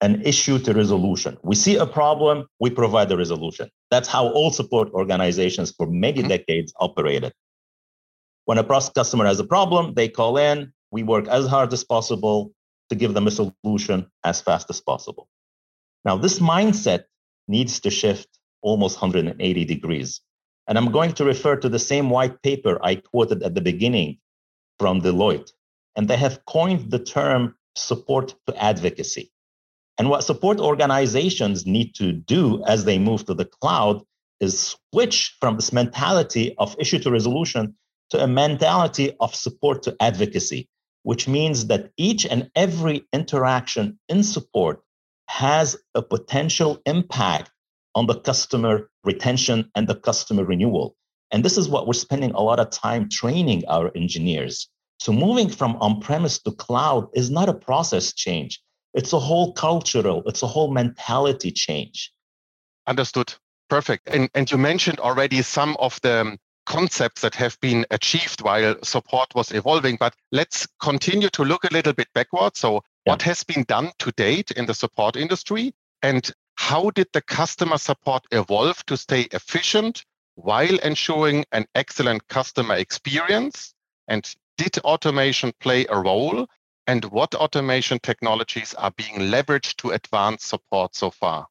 an 0.00 0.20
issue 0.22 0.58
to 0.58 0.74
resolution. 0.74 1.38
We 1.44 1.54
see 1.54 1.76
a 1.76 1.86
problem, 1.86 2.46
we 2.58 2.68
provide 2.68 3.08
the 3.08 3.16
resolution. 3.16 3.70
That's 3.92 4.08
how 4.08 4.26
all 4.28 4.50
support 4.50 4.90
organizations 4.90 5.70
for 5.70 5.86
many 5.86 6.18
mm-hmm. 6.18 6.28
decades 6.28 6.74
operated. 6.80 7.32
When 8.46 8.58
a 8.58 8.64
customer 8.64 9.24
has 9.24 9.38
a 9.38 9.44
problem, 9.44 9.94
they 9.94 10.08
call 10.08 10.36
in, 10.36 10.72
we 10.90 11.04
work 11.04 11.28
as 11.28 11.46
hard 11.46 11.72
as 11.72 11.84
possible 11.84 12.50
to 12.90 12.96
give 12.96 13.14
them 13.14 13.28
a 13.28 13.30
solution 13.30 14.06
as 14.24 14.40
fast 14.40 14.68
as 14.68 14.80
possible. 14.80 15.28
Now, 16.04 16.16
this 16.16 16.40
mindset 16.40 17.04
needs 17.46 17.78
to 17.80 17.90
shift 17.90 18.28
almost 18.62 19.00
180 19.00 19.64
degrees. 19.64 20.20
And 20.66 20.76
I'm 20.76 20.90
going 20.90 21.12
to 21.12 21.24
refer 21.24 21.54
to 21.56 21.68
the 21.68 21.78
same 21.78 22.10
white 22.10 22.42
paper 22.42 22.80
I 22.82 22.96
quoted 22.96 23.44
at 23.44 23.54
the 23.54 23.60
beginning 23.60 24.18
from 24.78 25.00
Deloitte. 25.00 25.52
And 25.96 26.08
they 26.08 26.16
have 26.16 26.44
coined 26.46 26.90
the 26.90 26.98
term 26.98 27.54
support 27.74 28.34
to 28.46 28.62
advocacy. 28.62 29.32
And 29.98 30.10
what 30.10 30.24
support 30.24 30.60
organizations 30.60 31.66
need 31.66 31.94
to 31.94 32.12
do 32.12 32.62
as 32.64 32.84
they 32.84 32.98
move 32.98 33.24
to 33.26 33.34
the 33.34 33.46
cloud 33.46 34.02
is 34.40 34.76
switch 34.92 35.36
from 35.40 35.56
this 35.56 35.72
mentality 35.72 36.54
of 36.58 36.76
issue 36.78 36.98
to 36.98 37.10
resolution 37.10 37.74
to 38.10 38.22
a 38.22 38.26
mentality 38.26 39.12
of 39.20 39.34
support 39.34 39.82
to 39.84 39.96
advocacy, 40.00 40.68
which 41.02 41.26
means 41.26 41.66
that 41.66 41.90
each 41.96 42.26
and 42.26 42.50
every 42.54 43.04
interaction 43.12 43.98
in 44.08 44.22
support 44.22 44.82
has 45.28 45.76
a 45.94 46.02
potential 46.02 46.80
impact 46.86 47.50
on 47.94 48.06
the 48.06 48.20
customer 48.20 48.90
retention 49.04 49.70
and 49.74 49.88
the 49.88 49.94
customer 49.94 50.44
renewal. 50.44 50.94
And 51.30 51.44
this 51.44 51.58
is 51.58 51.68
what 51.68 51.86
we're 51.86 51.92
spending 51.94 52.32
a 52.32 52.40
lot 52.40 52.60
of 52.60 52.70
time 52.70 53.08
training 53.08 53.64
our 53.68 53.90
engineers. 53.96 54.68
So 54.98 55.12
moving 55.12 55.48
from 55.48 55.76
on-premise 55.76 56.38
to 56.40 56.52
cloud 56.52 57.08
is 57.14 57.30
not 57.30 57.48
a 57.48 57.54
process 57.54 58.12
change. 58.12 58.60
It's 58.94 59.12
a 59.12 59.18
whole 59.18 59.52
cultural, 59.52 60.22
it's 60.26 60.42
a 60.42 60.46
whole 60.46 60.72
mentality 60.72 61.50
change. 61.50 62.12
Understood. 62.86 63.34
Perfect. 63.68 64.08
And, 64.08 64.30
and 64.34 64.50
you 64.50 64.58
mentioned 64.58 65.00
already 65.00 65.42
some 65.42 65.76
of 65.80 66.00
the 66.02 66.38
concepts 66.66 67.20
that 67.20 67.34
have 67.34 67.58
been 67.60 67.84
achieved 67.90 68.40
while 68.42 68.76
support 68.82 69.34
was 69.34 69.52
evolving, 69.52 69.96
but 69.98 70.14
let's 70.32 70.66
continue 70.80 71.28
to 71.30 71.44
look 71.44 71.64
a 71.64 71.72
little 71.72 71.92
bit 71.92 72.08
backwards. 72.14 72.60
So, 72.60 72.74
yeah. 72.74 73.12
what 73.12 73.22
has 73.22 73.44
been 73.44 73.64
done 73.64 73.90
to 73.98 74.12
date 74.12 74.52
in 74.52 74.66
the 74.66 74.74
support 74.74 75.16
industry? 75.16 75.74
And 76.02 76.30
how 76.56 76.90
did 76.90 77.08
the 77.12 77.22
customer 77.22 77.78
support 77.78 78.24
evolve 78.32 78.84
to 78.86 78.96
stay 78.96 79.22
efficient 79.32 80.04
while 80.36 80.78
ensuring 80.78 81.44
an 81.52 81.66
excellent 81.74 82.26
customer 82.28 82.76
experience? 82.76 83.74
And 84.08 84.24
did 84.56 84.78
automation 84.78 85.52
play 85.60 85.86
a 85.88 85.98
role? 85.98 86.46
And 86.86 87.04
what 87.06 87.34
automation 87.34 87.98
technologies 87.98 88.72
are 88.74 88.92
being 88.92 89.30
leveraged 89.32 89.76
to 89.78 89.90
advance 89.90 90.44
support 90.44 90.94
so 90.94 91.10
far? 91.10 91.48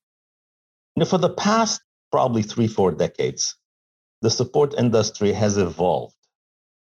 You 0.95 1.01
know, 1.01 1.05
for 1.05 1.17
the 1.17 1.29
past 1.29 1.81
probably 2.11 2.41
three, 2.41 2.67
four 2.67 2.91
decades, 2.91 3.57
the 4.21 4.29
support 4.29 4.73
industry 4.77 5.33
has 5.33 5.57
evolved 5.57 6.15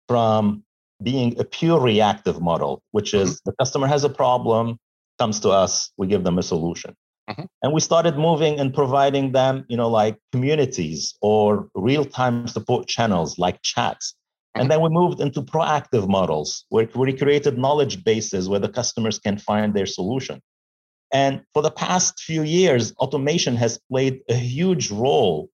from 0.08 0.64
being 1.04 1.40
a 1.40 1.44
pure 1.44 1.80
reactive 1.80 2.42
model, 2.42 2.82
which 2.92 3.14
is 3.14 3.36
mm-hmm. 3.36 3.50
the 3.52 3.56
customer 3.60 3.88
has 3.88 4.04
a 4.04 4.10
problem, 4.10 4.78
comes 5.20 5.40
to 5.42 5.50
us, 5.50 5.92
we 5.98 6.08
give 6.08 6.24
them 6.24 6.40
a 6.40 6.44
solution. 6.44 6.96
Mm-hmm. 7.30 7.44
And 7.62 7.74
we 7.74 7.82
started 7.82 8.18
moving 8.18 8.60
and 8.60 8.74
providing 8.74 9.32
them, 9.32 9.66
you 9.70 9.78
know, 9.78 9.90
like 9.90 10.18
communities 10.32 11.16
or 11.22 11.70
real-time 11.76 12.48
support 12.48 12.88
channels 12.88 13.38
like 13.38 13.62
chats 13.62 14.16
and 14.56 14.70
then 14.70 14.82
we 14.82 14.90
moved 14.90 15.22
into 15.22 15.42
proactive 15.42 16.10
models 16.10 16.66
where 16.70 16.90
we 16.96 17.14
created 17.14 17.58
knowledge 17.58 18.04
bases 18.04 18.50
where 18.50 18.60
the 18.60 18.70
customers 18.70 19.20
can 19.20 19.38
find 19.38 19.74
their 19.74 19.86
solution. 19.86 20.42
And 21.14 21.44
for 21.54 21.62
the 21.62 21.72
past 21.72 22.20
few 22.20 22.44
years, 22.44 22.94
automation 22.98 23.56
has 23.56 23.80
played 23.90 24.22
a 24.30 24.36
huge 24.36 24.92
role 24.92 25.50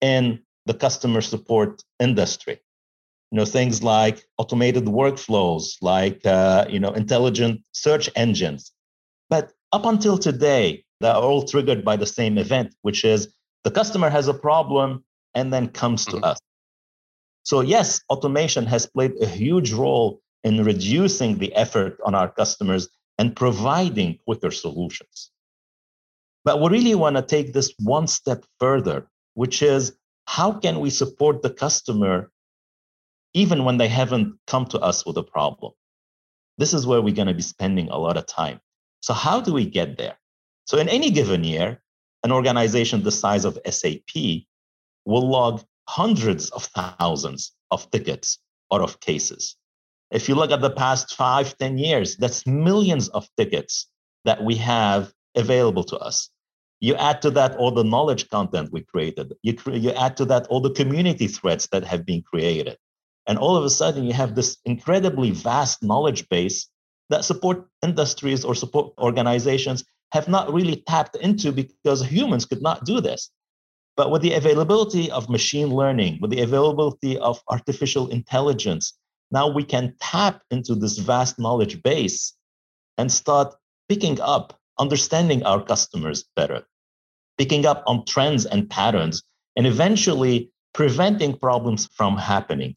in 0.00 0.40
the 0.66 0.74
customer 0.74 1.20
support 1.20 1.82
industry. 1.98 2.60
You 3.32 3.36
know, 3.38 3.44
things 3.44 3.82
like 3.82 4.24
automated 4.38 4.84
workflows, 4.84 5.76
like 5.82 6.24
uh, 6.24 6.66
you 6.70 6.80
know, 6.80 6.92
intelligent 6.92 7.62
search 7.72 8.08
engines. 8.16 8.72
But 9.28 9.52
up 9.72 9.84
until 9.84 10.16
today, 10.16 10.84
they're 11.00 11.14
all 11.14 11.42
triggered 11.44 11.84
by 11.84 11.96
the 11.96 12.06
same 12.06 12.38
event, 12.38 12.74
which 12.82 13.04
is 13.04 13.32
the 13.64 13.70
customer 13.70 14.10
has 14.10 14.28
a 14.28 14.34
problem 14.34 15.04
and 15.34 15.52
then 15.52 15.68
comes 15.68 16.04
to 16.06 16.16
mm-hmm. 16.16 16.24
us. 16.24 16.38
So, 17.44 17.60
yes, 17.60 18.00
automation 18.10 18.66
has 18.66 18.86
played 18.86 19.12
a 19.22 19.26
huge 19.26 19.72
role 19.72 20.20
in 20.44 20.64
reducing 20.64 21.38
the 21.38 21.54
effort 21.54 21.98
on 22.04 22.14
our 22.14 22.28
customers 22.28 22.88
and 23.18 23.34
providing 23.34 24.18
quicker 24.24 24.50
solutions. 24.50 25.30
But 26.44 26.60
we 26.60 26.68
really 26.68 26.94
want 26.94 27.16
to 27.16 27.22
take 27.22 27.52
this 27.52 27.72
one 27.78 28.06
step 28.06 28.44
further, 28.60 29.08
which 29.34 29.62
is 29.62 29.96
how 30.26 30.52
can 30.52 30.80
we 30.80 30.90
support 30.90 31.42
the 31.42 31.50
customer 31.50 32.30
even 33.34 33.64
when 33.64 33.78
they 33.78 33.88
haven't 33.88 34.38
come 34.46 34.66
to 34.66 34.78
us 34.80 35.04
with 35.04 35.16
a 35.16 35.22
problem? 35.22 35.72
This 36.58 36.74
is 36.74 36.86
where 36.86 37.00
we're 37.00 37.14
going 37.14 37.28
to 37.28 37.34
be 37.34 37.42
spending 37.42 37.88
a 37.88 37.98
lot 37.98 38.16
of 38.16 38.26
time. 38.26 38.60
So, 39.00 39.14
how 39.14 39.40
do 39.40 39.52
we 39.52 39.64
get 39.64 39.96
there? 39.96 40.16
So, 40.68 40.76
in 40.76 40.90
any 40.90 41.10
given 41.10 41.44
year, 41.44 41.80
an 42.24 42.30
organization 42.30 43.02
the 43.02 43.10
size 43.10 43.46
of 43.46 43.58
SAP 43.64 44.44
will 45.06 45.26
log 45.26 45.64
hundreds 45.88 46.50
of 46.50 46.64
thousands 46.64 47.52
of 47.70 47.90
tickets 47.90 48.38
or 48.70 48.82
of 48.82 49.00
cases. 49.00 49.56
If 50.10 50.28
you 50.28 50.34
look 50.34 50.50
at 50.50 50.60
the 50.60 50.68
past 50.84 51.14
five, 51.14 51.56
ten 51.56 51.78
years, 51.78 52.16
that's 52.16 52.46
millions 52.46 53.08
of 53.08 53.26
tickets 53.38 53.86
that 54.26 54.44
we 54.44 54.56
have 54.56 55.10
available 55.34 55.84
to 55.84 55.96
us. 55.96 56.28
You 56.80 56.96
add 56.96 57.22
to 57.22 57.30
that 57.30 57.56
all 57.56 57.70
the 57.70 57.82
knowledge 57.82 58.28
content 58.28 58.68
we 58.70 58.82
created. 58.82 59.32
You, 59.40 59.54
cre- 59.54 59.80
you 59.84 59.92
add 59.92 60.18
to 60.18 60.26
that 60.26 60.48
all 60.48 60.60
the 60.60 60.74
community 60.74 61.28
threads 61.28 61.66
that 61.72 61.84
have 61.84 62.04
been 62.04 62.20
created. 62.20 62.76
And 63.26 63.38
all 63.38 63.56
of 63.56 63.64
a 63.64 63.70
sudden, 63.70 64.04
you 64.04 64.12
have 64.12 64.34
this 64.34 64.58
incredibly 64.66 65.30
vast 65.30 65.82
knowledge 65.82 66.28
base 66.28 66.68
that 67.08 67.24
support 67.24 67.66
industries 67.82 68.44
or 68.44 68.54
support 68.54 68.92
organizations 68.98 69.82
have 70.12 70.28
not 70.28 70.52
really 70.52 70.82
tapped 70.86 71.16
into 71.16 71.52
because 71.52 72.04
humans 72.04 72.44
could 72.46 72.62
not 72.62 72.84
do 72.84 73.00
this. 73.00 73.30
But 73.96 74.10
with 74.10 74.22
the 74.22 74.34
availability 74.34 75.10
of 75.10 75.28
machine 75.28 75.70
learning, 75.70 76.18
with 76.20 76.30
the 76.30 76.42
availability 76.42 77.18
of 77.18 77.42
artificial 77.48 78.08
intelligence, 78.08 78.96
now 79.30 79.48
we 79.48 79.64
can 79.64 79.94
tap 80.00 80.42
into 80.50 80.74
this 80.74 80.98
vast 80.98 81.38
knowledge 81.38 81.82
base 81.82 82.34
and 82.96 83.10
start 83.10 83.54
picking 83.88 84.20
up, 84.20 84.58
understanding 84.78 85.42
our 85.42 85.62
customers 85.62 86.24
better, 86.36 86.64
picking 87.36 87.66
up 87.66 87.82
on 87.86 88.04
trends 88.04 88.46
and 88.46 88.70
patterns, 88.70 89.22
and 89.56 89.66
eventually 89.66 90.50
preventing 90.74 91.36
problems 91.36 91.88
from 91.94 92.16
happening. 92.16 92.76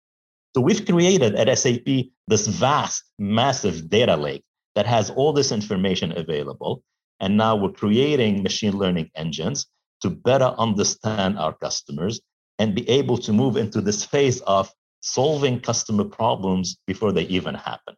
So 0.55 0.61
we've 0.61 0.85
created 0.85 1.35
at 1.35 1.55
SAP 1.57 2.09
this 2.27 2.47
vast, 2.47 3.03
massive 3.19 3.89
data 3.89 4.17
lake 4.17 4.43
that 4.75 4.85
has 4.85 5.09
all 5.11 5.33
this 5.33 5.51
information 5.51 6.17
available. 6.17 6.83
And 7.22 7.38
now 7.38 7.56
we're 7.56 7.72
creating 7.72 8.44
machine 8.44 8.78
learning 8.78 9.12
engines 9.16 9.68
to 10.01 10.10
better 10.10 10.54
understand 10.58 11.38
our 11.40 11.54
customers 11.54 12.20
and 12.60 12.75
be 12.75 12.88
able 12.90 13.18
to 13.20 13.32
move 13.32 13.56
into 13.56 13.80
this 13.80 14.04
phase 14.04 14.42
of 14.42 14.72
solving 15.00 15.60
customer 15.60 16.04
problems 16.04 16.78
before 16.88 17.12
they 17.12 17.24
even 17.24 17.56
happen. 17.56 17.96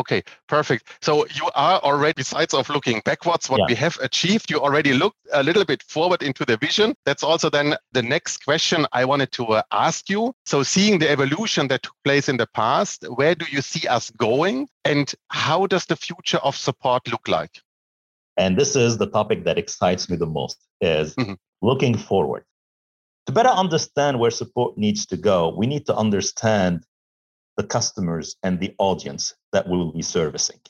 Okay, 0.00 0.22
perfect. 0.46 0.88
So 1.02 1.26
you 1.34 1.50
are 1.56 1.80
already, 1.80 2.14
besides 2.16 2.54
of 2.54 2.70
looking 2.70 3.02
backwards, 3.04 3.50
what 3.50 3.58
yeah. 3.58 3.66
we 3.68 3.74
have 3.74 3.98
achieved, 4.00 4.48
you 4.48 4.60
already 4.60 4.92
looked 4.92 5.18
a 5.32 5.42
little 5.42 5.64
bit 5.64 5.82
forward 5.82 6.22
into 6.22 6.44
the 6.44 6.56
vision. 6.56 6.94
That's 7.04 7.24
also 7.24 7.50
then 7.50 7.74
the 7.92 8.02
next 8.02 8.44
question 8.44 8.86
I 8.92 9.04
wanted 9.04 9.32
to 9.32 9.46
uh, 9.46 9.62
ask 9.72 10.08
you. 10.08 10.34
So 10.46 10.62
seeing 10.62 11.00
the 11.00 11.10
evolution 11.10 11.66
that 11.68 11.82
took 11.82 11.96
place 12.04 12.28
in 12.28 12.36
the 12.36 12.46
past, 12.46 13.06
where 13.08 13.34
do 13.34 13.44
you 13.50 13.60
see 13.60 13.88
us 13.88 14.10
going? 14.10 14.68
And 14.84 15.12
how 15.30 15.66
does 15.66 15.86
the 15.86 15.96
future 15.96 16.38
of 16.38 16.56
support 16.56 17.08
look 17.08 17.26
like? 17.26 17.60
And 18.38 18.56
this 18.56 18.76
is 18.76 18.96
the 18.96 19.08
topic 19.08 19.44
that 19.44 19.58
excites 19.58 20.08
me 20.08 20.16
the 20.16 20.26
most 20.26 20.64
is 20.80 21.14
mm-hmm. 21.16 21.34
looking 21.60 21.98
forward. 21.98 22.44
To 23.26 23.32
better 23.32 23.48
understand 23.48 24.20
where 24.20 24.30
support 24.30 24.78
needs 24.78 25.04
to 25.06 25.16
go, 25.16 25.54
we 25.54 25.66
need 25.66 25.84
to 25.86 25.94
understand 25.94 26.84
the 27.56 27.64
customers 27.64 28.36
and 28.44 28.60
the 28.60 28.74
audience 28.78 29.34
that 29.52 29.68
we 29.68 29.76
will 29.76 29.92
be 29.92 30.02
servicing. 30.02 30.60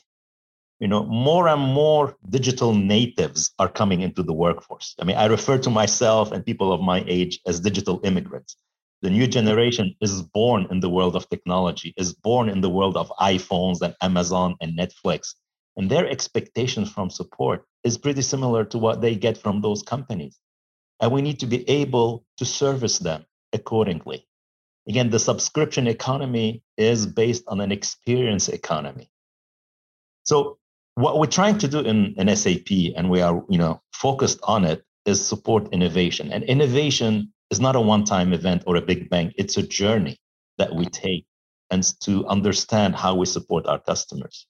You 0.79 0.87
know, 0.87 1.05
more 1.05 1.47
and 1.47 1.61
more 1.61 2.17
digital 2.29 2.73
natives 2.73 3.51
are 3.59 3.69
coming 3.69 4.01
into 4.01 4.23
the 4.23 4.33
workforce. 4.33 4.95
I 4.99 5.05
mean, 5.05 5.17
I 5.17 5.25
refer 5.25 5.59
to 5.59 5.69
myself 5.69 6.31
and 6.31 6.43
people 6.43 6.73
of 6.73 6.81
my 6.81 7.03
age 7.05 7.39
as 7.45 7.59
digital 7.59 7.99
immigrants. 8.03 8.55
The 9.01 9.09
new 9.11 9.27
generation 9.27 9.95
is 10.01 10.23
born 10.23 10.67
in 10.71 10.79
the 10.79 10.89
world 10.89 11.15
of 11.15 11.29
technology, 11.29 11.93
is 11.97 12.13
born 12.13 12.49
in 12.49 12.61
the 12.61 12.69
world 12.69 12.97
of 12.97 13.11
iPhones 13.19 13.81
and 13.81 13.93
Amazon 14.01 14.55
and 14.59 14.77
Netflix 14.77 15.35
and 15.79 15.89
their 15.89 16.09
expectations 16.09 16.91
from 16.91 17.09
support 17.09 17.65
is 17.85 17.97
pretty 17.97 18.21
similar 18.21 18.65
to 18.65 18.77
what 18.77 18.99
they 18.99 19.15
get 19.15 19.37
from 19.37 19.61
those 19.61 19.81
companies. 19.81 20.37
And 20.99 21.09
we 21.09 21.21
need 21.21 21.39
to 21.39 21.45
be 21.45 21.67
able 21.69 22.25
to 22.35 22.43
service 22.43 22.99
them 22.99 23.25
accordingly. 23.53 24.27
Again, 24.89 25.09
the 25.09 25.19
subscription 25.19 25.87
economy 25.87 26.63
is 26.75 27.05
based 27.05 27.45
on 27.47 27.61
an 27.61 27.71
experience 27.71 28.49
economy. 28.49 29.09
So 30.23 30.57
what 30.95 31.17
we're 31.17 31.27
trying 31.27 31.59
to 31.59 31.67
do 31.69 31.79
in, 31.79 32.13
in 32.17 32.35
SAP, 32.35 32.69
and 32.97 33.09
we 33.09 33.21
are 33.21 33.41
you 33.47 33.57
know 33.57 33.81
focused 33.93 34.41
on 34.43 34.65
it, 34.65 34.83
is 35.05 35.25
support 35.25 35.71
innovation. 35.71 36.33
And 36.33 36.43
innovation 36.43 37.31
is 37.51 37.61
not 37.61 37.77
a 37.77 37.81
one-time 37.81 38.33
event 38.33 38.63
or 38.67 38.75
a 38.75 38.81
big 38.81 39.09
bang. 39.09 39.31
It's 39.37 39.55
a 39.55 39.63
journey 39.63 40.17
that 40.57 40.75
we 40.75 40.87
take 40.87 41.25
and 41.71 41.83
to 42.01 42.27
understand 42.27 42.97
how 42.97 43.15
we 43.15 43.25
support 43.25 43.65
our 43.65 43.79
customers. 43.79 44.45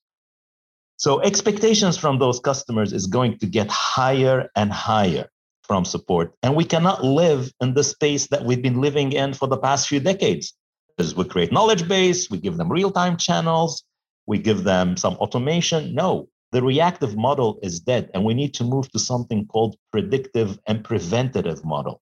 So 0.99 1.21
expectations 1.21 1.97
from 1.97 2.19
those 2.19 2.41
customers 2.41 2.91
is 2.91 3.07
going 3.07 3.37
to 3.37 3.45
get 3.45 3.69
higher 3.71 4.49
and 4.57 4.69
higher 4.69 5.29
from 5.63 5.85
support. 5.85 6.33
And 6.43 6.57
we 6.57 6.65
cannot 6.65 7.05
live 7.05 7.53
in 7.61 7.73
the 7.73 7.85
space 7.85 8.27
that 8.27 8.43
we've 8.43 8.61
been 8.61 8.81
living 8.81 9.13
in 9.13 9.33
for 9.33 9.47
the 9.47 9.55
past 9.55 9.87
few 9.87 10.01
decades. 10.01 10.53
As 10.97 11.15
we 11.15 11.23
create 11.23 11.53
knowledge 11.53 11.87
base, 11.87 12.29
we 12.29 12.37
give 12.37 12.57
them 12.57 12.69
real-time 12.69 13.15
channels, 13.15 13.85
we 14.27 14.39
give 14.39 14.65
them 14.65 14.97
some 14.97 15.13
automation. 15.13 15.95
No, 15.95 16.27
the 16.51 16.61
reactive 16.61 17.15
model 17.15 17.59
is 17.63 17.79
dead, 17.79 18.11
and 18.13 18.25
we 18.25 18.33
need 18.33 18.53
to 18.55 18.65
move 18.65 18.91
to 18.91 18.99
something 18.99 19.47
called 19.47 19.77
predictive 19.93 20.59
and 20.67 20.83
preventative 20.83 21.63
model. 21.63 22.01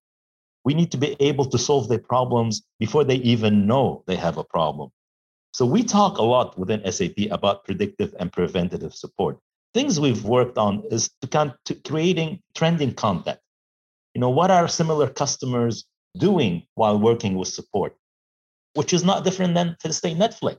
We 0.66 0.74
need 0.74 0.92
to 0.94 0.98
be 0.98 1.16
able 1.20 1.46
to 1.46 1.60
solve 1.60 1.88
their 1.88 2.00
problems 2.00 2.64
before 2.80 3.04
they 3.04 3.18
even 3.18 3.68
know 3.68 4.04
they 4.08 4.16
have 4.16 4.40
a 4.40 4.44
problem. 4.44 4.90
So 5.58 5.66
we 5.66 5.82
talk 5.82 6.20
a 6.20 6.22
lot 6.22 6.56
within 6.56 6.86
SAP 6.92 7.18
about 7.32 7.66
predictive 7.66 8.14
and 8.20 8.32
preventative 8.32 8.94
support. 8.94 9.40
Things 9.74 10.00
we've 10.00 10.24
worked 10.24 10.60
on 10.60 10.84
is 10.92 11.10
to, 11.22 11.28
kind 11.28 11.52
to 11.66 11.74
creating 11.74 12.44
trending 12.56 12.94
content. 12.94 13.40
You 14.14 14.22
know, 14.22 14.30
what 14.30 14.52
are 14.52 14.68
similar 14.68 15.10
customers 15.10 15.86
doing 16.16 16.62
while 16.76 17.00
working 17.00 17.34
with 17.34 17.48
support? 17.48 17.96
Which 18.76 18.94
is 18.94 19.04
not 19.04 19.24
different 19.24 19.56
than, 19.56 19.76
let's 19.84 19.98
say, 19.98 20.14
Netflix. 20.14 20.58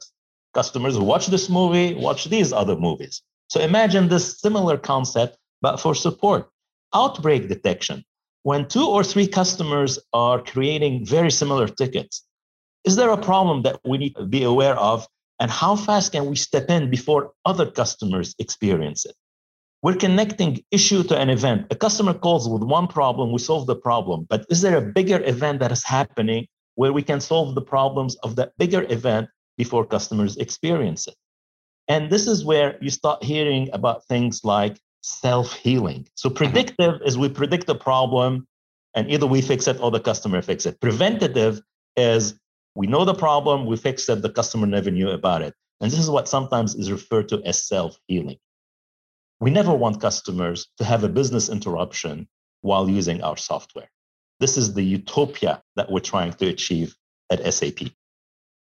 Customers 0.53 0.99
watch 0.99 1.29
this 1.29 1.49
movie, 1.49 1.95
watch 1.95 2.25
these 2.25 2.53
other 2.53 2.75
movies. 2.75 3.23
So 3.51 3.61
imagine 3.61 4.09
this 4.09 4.41
similar 4.41 4.77
concept, 4.77 5.39
but 5.63 5.77
for 5.77 5.95
support. 5.95 6.51
Outbreak 6.93 7.47
detection. 7.47 8.05
When 8.43 8.67
two 8.67 8.89
or 8.89 9.05
three 9.05 9.29
customers 9.29 10.01
are 10.13 10.43
creating 10.43 11.07
very 11.07 11.31
similar 11.31 11.69
tickets, 11.69 12.25
is 12.85 12.97
there 12.97 13.11
a 13.11 13.19
problem 13.19 13.63
that 13.63 13.81
we 13.85 13.99
need 13.99 14.17
to 14.17 14.25
be 14.25 14.43
aware 14.43 14.77
of? 14.77 15.07
And 15.41 15.51
how 15.51 15.77
fast 15.77 16.13
can 16.13 16.27
we 16.27 16.37
step 16.37 16.69
in 16.69 16.91
before 16.91 17.33
other 17.45 17.71
customers 17.71 18.35
experience 18.39 19.05
it? 19.05 19.15
We're 19.83 19.95
connecting 19.95 20.65
issue 20.73 21.05
to 21.05 21.17
an 21.17 21.31
event. 21.31 21.67
A 21.71 21.77
customer 21.77 22.13
calls 22.13 22.49
with 22.49 22.63
one 22.63 22.89
problem, 22.89 23.31
we 23.31 23.39
solve 23.39 23.67
the 23.67 23.77
problem. 23.77 24.27
But 24.29 24.45
is 24.51 24.61
there 24.61 24.77
a 24.77 24.83
bigger 24.83 25.23
event 25.25 25.61
that 25.61 25.71
is 25.71 25.85
happening 25.85 26.49
where 26.75 26.93
we 26.93 27.03
can 27.03 27.21
solve 27.21 27.55
the 27.55 27.63
problems 27.63 28.17
of 28.17 28.35
that 28.37 28.53
bigger 28.59 28.85
event 28.89 29.29
before 29.57 29.87
customers 29.87 30.37
experience 30.37 31.07
it? 31.07 31.15
And 31.87 32.11
this 32.11 32.27
is 32.27 32.45
where 32.45 32.77
you 32.81 32.91
start 32.91 33.23
hearing 33.23 33.71
about 33.73 34.05
things 34.07 34.45
like 34.45 34.79
self 35.03 35.53
healing. 35.55 36.09
So, 36.17 36.29
mm-hmm. 36.29 36.37
predictive 36.37 37.01
is 37.05 37.17
we 37.17 37.29
predict 37.29 37.67
the 37.67 37.77
problem 37.77 38.47
and 38.95 39.09
either 39.11 39.27
we 39.27 39.41
fix 39.41 39.69
it 39.69 39.81
or 39.81 39.91
the 39.91 40.01
customer 40.01 40.43
fix 40.43 40.67
it. 40.67 40.81
Preventative 40.81 41.61
is 41.97 42.35
we 42.79 42.87
know 42.87 43.05
the 43.05 43.13
problem, 43.13 43.67
we 43.67 43.77
fixed 43.77 44.09
it, 44.09 44.23
the 44.23 44.31
customer 44.31 44.65
never 44.65 44.89
knew 44.89 45.11
about 45.11 45.43
it. 45.43 45.53
And 45.81 45.91
this 45.91 45.99
is 45.99 46.09
what 46.09 46.29
sometimes 46.29 46.77
is 46.77 46.93
referred 46.93 47.29
to 47.31 47.43
as 47.43 47.67
self 47.67 47.99
healing. 48.07 48.39
We 49.41 49.51
never 49.51 49.75
want 49.75 50.01
customers 50.01 50.69
to 50.77 50.85
have 50.85 51.03
a 51.03 51.09
business 51.09 51.49
interruption 51.49 52.29
while 52.61 52.89
using 52.89 53.21
our 53.25 53.37
software. 53.37 53.91
This 54.39 54.57
is 54.57 54.75
the 54.75 54.85
utopia 54.85 55.61
that 55.75 55.91
we're 55.91 55.99
trying 55.99 56.35
to 56.35 56.47
achieve 56.47 56.95
at 57.33 57.53
SAP. 57.53 57.81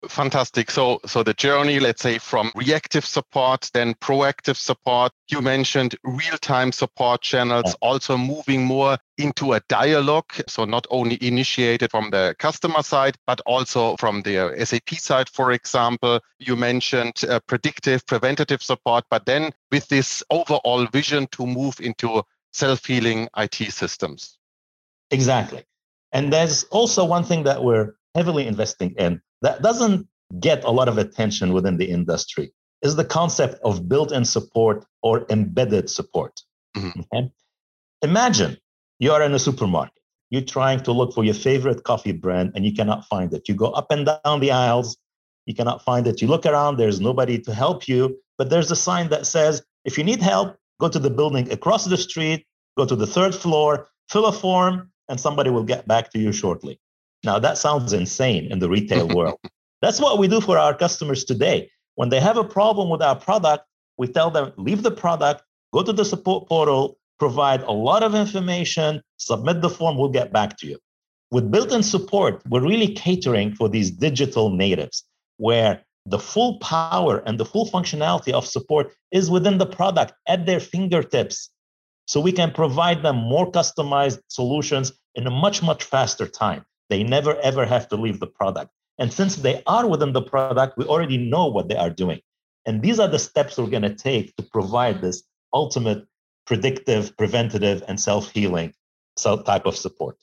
Fantastic. 0.10 0.72
So, 0.72 1.00
so 1.06 1.22
the 1.22 1.34
journey, 1.36 1.80
let's 1.80 2.02
say, 2.02 2.18
from 2.18 2.52
reactive 2.56 3.06
support, 3.06 3.70
then 3.74 3.94
proactive 3.96 4.56
support. 4.56 5.12
You 5.30 5.42
mentioned 5.42 5.96
real-time 6.04 6.72
support 6.72 7.22
channels, 7.22 7.76
also 7.82 8.18
moving 8.18 8.66
more 8.66 8.98
into 9.20 9.54
a 9.54 9.62
dialogue. 9.70 10.32
So 10.48 10.66
not 10.66 10.88
only 10.90 11.20
initiated 11.22 11.92
from 11.92 12.10
the 12.10 12.36
customer 12.40 12.82
side, 12.82 13.16
but 13.28 13.42
also 13.46 13.96
from 13.98 14.24
the 14.24 14.56
SAP 14.66 14.90
side, 15.00 15.30
for 15.30 15.52
example. 15.52 16.20
You 16.40 16.56
mentioned 16.56 17.24
uh, 17.30 17.40
predictive, 17.46 18.04
preventative 18.08 18.64
support, 18.64 19.06
but 19.12 19.28
then 19.28 19.52
with 19.72 19.88
this 19.88 20.24
overall 20.32 20.88
vision 20.88 21.28
to 21.34 21.46
move 21.46 21.80
into 21.80 22.24
self-healing 22.54 23.30
IT 23.38 23.72
systems. 23.72 24.40
Exactly. 25.12 25.64
And 26.12 26.34
there's 26.34 26.64
also 26.66 27.06
one 27.06 27.24
thing 27.24 27.44
that 27.44 27.64
we're 27.64 27.94
heavily 28.16 28.48
investing 28.48 28.94
in 28.98 29.22
that 29.42 29.62
doesn't 29.62 30.08
get 30.40 30.64
a 30.64 30.72
lot 30.72 30.88
of 30.88 30.98
attention 30.98 31.54
within 31.54 31.78
the 31.78 31.90
industry 31.90 32.52
is 32.82 32.96
the 32.96 33.06
concept 33.06 33.60
of 33.64 33.88
built-in 33.88 34.26
support 34.26 34.86
or 35.04 35.26
embedded 35.30 35.90
support. 35.90 36.42
Mm-hmm. 36.76 37.02
Okay? 37.02 37.32
Imagine 38.02 38.58
you 39.00 39.12
are 39.12 39.22
in 39.22 39.34
a 39.34 39.40
supermarket. 39.40 39.94
You're 40.30 40.42
trying 40.42 40.82
to 40.84 40.92
look 40.92 41.14
for 41.14 41.24
your 41.24 41.34
favorite 41.34 41.84
coffee 41.84 42.14
brand 42.14 42.54
and 42.56 42.66
you 42.66 42.74
cannot 42.74 43.06
find 43.06 43.34
it. 43.34 43.48
You 43.50 43.56
go 43.56 43.72
up 43.72 43.92
and 43.92 44.06
down 44.06 44.40
the 44.40 44.52
aisles, 44.52 44.98
you 45.46 45.54
cannot 45.54 45.84
find 45.84 46.08
it. 46.08 46.22
You 46.22 46.28
look 46.28 46.46
around, 46.46 46.78
there's 46.78 47.02
nobody 47.02 47.38
to 47.40 47.54
help 47.54 47.88
you, 47.88 48.18
but 48.38 48.50
there's 48.50 48.72
a 48.72 48.76
sign 48.76 49.10
that 49.10 49.26
says, 49.26 49.62
if 49.86 49.98
you 49.98 50.04
need 50.04 50.22
help, 50.22 50.56
go 50.80 50.88
to 50.88 51.00
the 51.00 51.10
building 51.10 51.52
across 51.52 51.86
the 51.86 51.98
street, 51.98 52.46
go 52.78 52.86
to 52.86 52.96
the 52.96 53.08
third 53.08 53.36
floor, 53.36 53.88
fill 54.10 54.26
a 54.26 54.32
form, 54.32 54.92
and 55.10 55.20
somebody 55.20 55.50
will 55.50 55.64
get 55.64 55.88
back 55.88 56.12
to 56.12 56.20
you 56.20 56.32
shortly. 56.32 56.80
Now, 57.24 57.40
that 57.40 57.58
sounds 57.58 57.94
insane 57.94 58.52
in 58.52 58.60
the 58.60 58.70
retail 58.70 59.08
world. 59.16 59.40
That's 59.82 60.00
what 60.00 60.20
we 60.20 60.28
do 60.28 60.42
for 60.42 60.58
our 60.58 60.76
customers 60.76 61.24
today. 61.24 61.70
When 61.96 62.10
they 62.10 62.20
have 62.20 62.38
a 62.38 62.44
problem 62.44 62.90
with 62.90 63.02
our 63.02 63.16
product, 63.16 63.66
we 63.98 64.08
tell 64.08 64.32
them, 64.32 64.54
leave 64.58 64.84
the 64.84 64.92
product, 64.92 65.44
go 65.74 65.84
to 65.84 65.94
the 65.94 66.06
support 66.06 66.48
portal, 66.48 66.98
provide 67.20 67.62
a 67.62 67.72
lot 67.72 68.04
of 68.04 68.16
information, 68.16 69.02
submit 69.18 69.62
the 69.62 69.70
form, 69.70 69.98
we'll 69.98 70.10
get 70.10 70.32
back 70.34 70.58
to 70.58 70.68
you. 70.68 70.78
With 71.30 71.52
built 71.52 71.72
in 71.72 71.84
support, 71.84 72.42
we're 72.50 72.68
really 72.68 72.94
catering 72.94 73.56
for 73.56 73.70
these 73.70 73.92
digital 73.92 74.50
natives 74.50 75.04
where 75.38 75.84
the 76.06 76.20
full 76.20 76.60
power 76.60 77.20
and 77.26 77.40
the 77.40 77.46
full 77.46 77.68
functionality 77.68 78.34
of 78.34 78.46
support 78.46 78.94
is 79.12 79.30
within 79.30 79.58
the 79.58 79.66
product 79.66 80.14
at 80.28 80.46
their 80.46 80.60
fingertips. 80.60 81.50
So 82.08 82.20
we 82.20 82.32
can 82.32 82.52
provide 82.52 83.04
them 83.04 83.16
more 83.16 83.52
customized 83.52 84.20
solutions 84.28 84.92
in 85.16 85.28
a 85.28 85.32
much, 85.32 85.62
much 85.62 85.84
faster 85.84 86.28
time. 86.28 86.66
They 86.92 87.04
never 87.04 87.40
ever 87.40 87.66
have 87.66 87.88
to 87.88 87.96
leave 87.96 88.20
the 88.20 88.28
product. 88.28 88.70
And 89.00 89.14
since 89.14 89.38
they 89.38 89.64
are 89.66 89.88
within 89.88 90.12
the 90.12 90.22
product, 90.22 90.78
we 90.78 90.84
already 90.86 91.18
know 91.18 91.48
what 91.48 91.70
they 91.70 91.78
are 91.78 91.90
doing. 91.90 92.20
And 92.66 92.82
these 92.82 93.00
are 93.00 93.08
the 93.08 93.18
steps 93.18 93.58
we're 93.58 93.68
going 93.78 93.84
to 93.84 93.96
take 93.96 94.36
to 94.36 94.44
provide 94.44 95.02
this 95.02 95.24
ultimate 95.54 96.06
predictive, 96.46 97.16
preventative, 97.18 97.82
and 97.88 97.98
self-healing 97.98 98.74
type 99.46 99.66
of 99.66 99.78
support. 99.78 100.18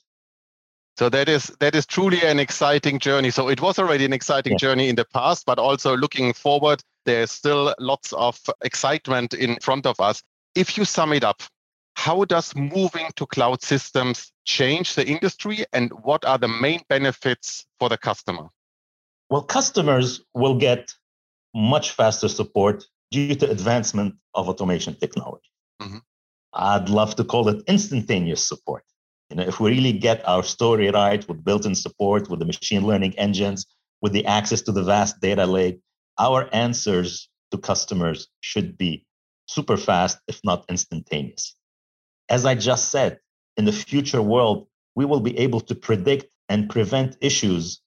So 0.97 1.09
that 1.09 1.27
is 1.27 1.47
that 1.59 1.73
is 1.73 1.87
truly 1.87 2.21
an 2.21 2.39
exciting 2.39 2.99
journey. 2.99 3.31
So 3.31 3.49
it 3.49 3.61
was 3.61 3.79
already 3.79 4.05
an 4.05 4.13
exciting 4.13 4.53
yeah. 4.53 4.65
journey 4.65 4.89
in 4.89 4.95
the 4.95 5.05
past, 5.05 5.45
but 5.47 5.57
also 5.57 5.97
looking 5.97 6.33
forward, 6.33 6.83
there's 7.05 7.31
still 7.31 7.73
lots 7.79 8.13
of 8.13 8.39
excitement 8.63 9.33
in 9.33 9.57
front 9.61 9.87
of 9.87 9.99
us. 9.99 10.21
If 10.53 10.77
you 10.77 10.85
sum 10.85 11.13
it 11.13 11.23
up, 11.23 11.41
how 12.05 12.23
does 12.23 12.55
moving 12.55 13.07
to 13.17 13.25
cloud 13.25 13.61
systems 13.61 14.31
change 14.45 14.95
the 14.95 15.05
industry 15.05 15.65
and 15.73 15.91
what 16.07 16.23
are 16.23 16.37
the 16.37 16.47
main 16.47 16.81
benefits 16.87 17.65
for 17.77 17.89
the 17.89 17.97
customer? 17.97 18.47
Well, 19.29 19.41
customers 19.41 20.21
will 20.33 20.57
get 20.57 20.93
much 21.53 21.91
faster 21.91 22.29
support 22.29 22.85
due 23.11 23.35
to 23.35 23.51
advancement 23.51 24.15
of 24.33 24.47
automation 24.47 24.95
technology. 24.95 25.51
Mm-hmm. 25.81 25.97
I'd 26.53 26.87
love 26.87 27.17
to 27.17 27.25
call 27.25 27.49
it 27.49 27.61
instantaneous 27.67 28.47
support. 28.47 28.85
You 29.29 29.35
know, 29.35 29.43
if 29.43 29.59
we 29.59 29.69
really 29.71 29.91
get 29.91 30.25
our 30.25 30.43
story 30.43 30.89
right 30.89 31.27
with 31.27 31.43
built-in 31.43 31.75
support, 31.75 32.29
with 32.29 32.39
the 32.39 32.45
machine 32.45 32.87
learning 32.87 33.13
engines, 33.19 33.65
with 34.01 34.13
the 34.13 34.25
access 34.25 34.61
to 34.61 34.71
the 34.71 34.83
vast 34.83 35.19
data 35.19 35.45
lake, 35.45 35.81
our 36.17 36.47
answers 36.53 37.27
to 37.51 37.57
customers 37.57 38.29
should 38.39 38.77
be 38.77 39.05
super 39.47 39.75
fast, 39.75 40.17
if 40.29 40.39
not 40.45 40.63
instantaneous. 40.69 41.58
As 42.29 42.45
I 42.45 42.55
just 42.55 42.89
said, 42.89 43.19
in 43.57 43.65
the 43.65 43.71
future 43.71 44.21
world, 44.21 44.67
we 44.95 45.05
will 45.05 45.19
be 45.19 45.37
able 45.39 45.61
to 45.61 45.75
predict 45.75 46.27
and 46.47 46.69
prevent 46.69 47.17
issues 47.21 47.81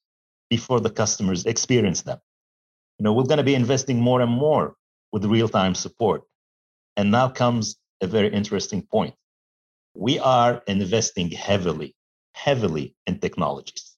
before 0.49 0.79
the 0.79 0.89
customers 0.89 1.45
experience 1.45 2.01
them. 2.01 2.19
You 2.99 3.03
know, 3.03 3.13
we're 3.13 3.23
going 3.23 3.37
to 3.37 3.43
be 3.43 3.55
investing 3.55 3.99
more 3.99 4.21
and 4.21 4.31
more 4.31 4.75
with 5.11 5.25
real-time 5.25 5.75
support. 5.75 6.23
And 6.97 7.09
now 7.09 7.29
comes 7.29 7.77
a 8.01 8.07
very 8.07 8.29
interesting 8.29 8.81
point. 8.81 9.15
We 9.95 10.19
are 10.19 10.61
investing 10.67 11.31
heavily, 11.31 11.95
heavily 12.33 12.95
in 13.07 13.19
technologies. 13.19 13.95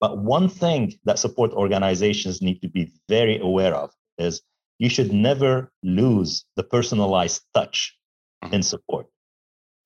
But 0.00 0.18
one 0.18 0.48
thing 0.48 0.94
that 1.04 1.18
support 1.18 1.52
organizations 1.52 2.40
need 2.40 2.60
to 2.62 2.68
be 2.68 2.92
very 3.08 3.38
aware 3.38 3.74
of 3.74 3.90
is 4.18 4.42
you 4.78 4.88
should 4.88 5.12
never 5.12 5.72
lose 5.82 6.44
the 6.56 6.62
personalized 6.62 7.42
touch 7.52 7.96
in 8.42 8.50
mm-hmm. 8.50 8.60
support 8.60 9.06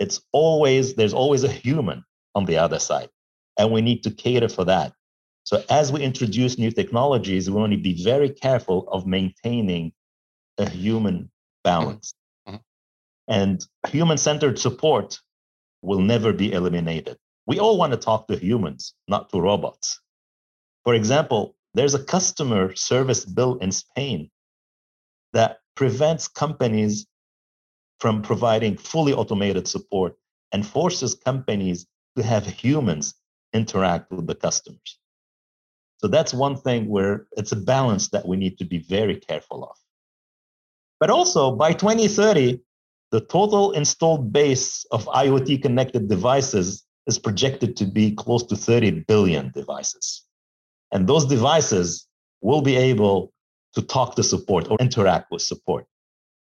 it's 0.02 0.20
always 0.32 0.94
there's 0.94 1.14
always 1.14 1.44
a 1.44 1.52
human 1.66 2.04
on 2.34 2.44
the 2.44 2.58
other 2.58 2.78
side 2.78 3.10
and 3.58 3.72
we 3.72 3.80
need 3.80 4.02
to 4.02 4.10
cater 4.10 4.48
for 4.48 4.64
that 4.64 4.92
so 5.44 5.62
as 5.70 5.92
we 5.92 6.02
introduce 6.02 6.58
new 6.58 6.70
technologies 6.70 7.48
we 7.48 7.60
want 7.60 7.72
to 7.72 7.78
be 7.78 8.02
very 8.02 8.30
careful 8.30 8.88
of 8.94 9.06
maintaining 9.06 9.92
a 10.58 10.68
human 10.68 11.30
balance 11.64 12.14
mm-hmm. 12.14 12.56
Mm-hmm. 12.56 12.62
And 13.28 13.64
human 13.88 14.18
centered 14.18 14.58
support 14.58 15.18
will 15.82 16.00
never 16.00 16.32
be 16.32 16.52
eliminated. 16.52 17.16
We 17.46 17.58
all 17.58 17.76
want 17.76 17.92
to 17.92 17.98
talk 17.98 18.28
to 18.28 18.36
humans, 18.36 18.94
not 19.08 19.30
to 19.30 19.40
robots. 19.40 20.00
For 20.84 20.94
example, 20.94 21.56
there's 21.74 21.94
a 21.94 22.04
customer 22.04 22.74
service 22.74 23.24
bill 23.24 23.56
in 23.58 23.72
Spain 23.72 24.30
that 25.32 25.58
prevents 25.74 26.28
companies 26.28 27.06
from 28.02 28.20
providing 28.20 28.76
fully 28.76 29.12
automated 29.12 29.68
support 29.68 30.16
and 30.50 30.66
forces 30.66 31.14
companies 31.14 31.86
to 32.16 32.22
have 32.24 32.44
humans 32.44 33.14
interact 33.52 34.10
with 34.10 34.26
the 34.26 34.34
customers. 34.34 34.98
So 35.98 36.08
that's 36.08 36.34
one 36.34 36.56
thing 36.56 36.88
where 36.88 37.28
it's 37.36 37.52
a 37.52 37.62
balance 37.74 38.08
that 38.08 38.26
we 38.26 38.36
need 38.36 38.58
to 38.58 38.64
be 38.64 38.78
very 38.78 39.14
careful 39.14 39.62
of. 39.62 39.76
But 40.98 41.10
also 41.10 41.54
by 41.54 41.74
2030, 41.74 42.58
the 43.12 43.20
total 43.20 43.70
installed 43.70 44.32
base 44.32 44.84
of 44.90 45.04
IoT 45.06 45.62
connected 45.62 46.08
devices 46.08 46.84
is 47.06 47.20
projected 47.20 47.76
to 47.76 47.84
be 47.84 48.16
close 48.16 48.42
to 48.46 48.56
30 48.56 49.04
billion 49.06 49.52
devices. 49.52 50.24
And 50.90 51.06
those 51.06 51.24
devices 51.24 52.08
will 52.40 52.62
be 52.62 52.76
able 52.76 53.32
to 53.76 53.82
talk 53.82 54.16
to 54.16 54.24
support 54.24 54.68
or 54.68 54.76
interact 54.80 55.30
with 55.30 55.42
support. 55.42 55.86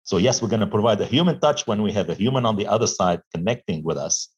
So, 0.03 0.17
yes, 0.17 0.41
we're 0.41 0.49
going 0.49 0.59
to 0.59 0.67
provide 0.67 0.99
a 1.01 1.05
human 1.05 1.39
touch 1.39 1.65
when 1.65 1.81
we 1.81 1.91
have 1.93 2.09
a 2.09 2.13
human 2.13 2.45
on 2.45 2.57
the 2.57 2.67
other 2.67 2.87
side 2.87 3.21
connecting 3.33 3.83
with 3.83 3.97
us. 3.97 4.29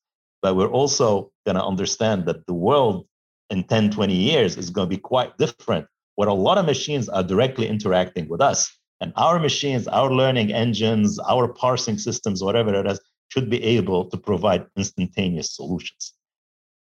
But 0.41 0.55
we're 0.55 0.69
also 0.69 1.31
going 1.45 1.55
to 1.55 1.63
understand 1.63 2.25
that 2.27 2.45
the 2.45 2.53
world 2.53 3.07
in 3.49 3.63
10, 3.63 3.91
20 3.91 4.13
years 4.13 4.57
is 4.57 4.69
going 4.69 4.87
to 4.89 4.95
be 4.95 5.01
quite 5.01 5.37
different, 5.37 5.87
where 6.15 6.29
a 6.29 6.33
lot 6.33 6.57
of 6.57 6.65
machines 6.65 7.09
are 7.09 7.23
directly 7.23 7.67
interacting 7.67 8.27
with 8.27 8.41
us. 8.41 8.71
And 9.01 9.11
our 9.15 9.39
machines, 9.39 9.87
our 9.87 10.11
learning 10.11 10.53
engines, 10.53 11.19
our 11.19 11.47
parsing 11.47 11.97
systems, 11.97 12.43
whatever 12.43 12.73
it 12.75 12.87
is, 12.87 12.99
should 13.29 13.49
be 13.49 13.61
able 13.63 14.05
to 14.09 14.17
provide 14.17 14.65
instantaneous 14.77 15.55
solutions. 15.55 16.13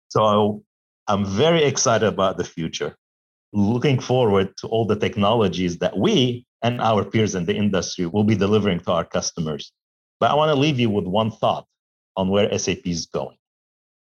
So 0.08 0.62
I'm 1.06 1.24
very 1.24 1.64
excited 1.64 2.06
about 2.06 2.36
the 2.36 2.44
future, 2.44 2.96
looking 3.52 3.98
forward 3.98 4.56
to 4.58 4.66
all 4.68 4.86
the 4.86 4.96
technologies 4.96 5.78
that 5.78 5.96
we 5.96 6.46
and 6.62 6.80
our 6.80 7.04
peers 7.04 7.34
in 7.34 7.44
the 7.44 7.54
industry 7.54 8.06
will 8.06 8.24
be 8.24 8.34
delivering 8.34 8.80
to 8.80 8.92
our 8.92 9.04
customers. 9.04 9.72
But 10.20 10.30
I 10.30 10.34
want 10.34 10.50
to 10.50 10.60
leave 10.60 10.80
you 10.80 10.90
with 10.90 11.06
one 11.06 11.30
thought 11.30 11.66
on 12.16 12.28
where 12.28 12.56
SAP 12.58 12.86
is 12.86 13.06
going. 13.06 13.36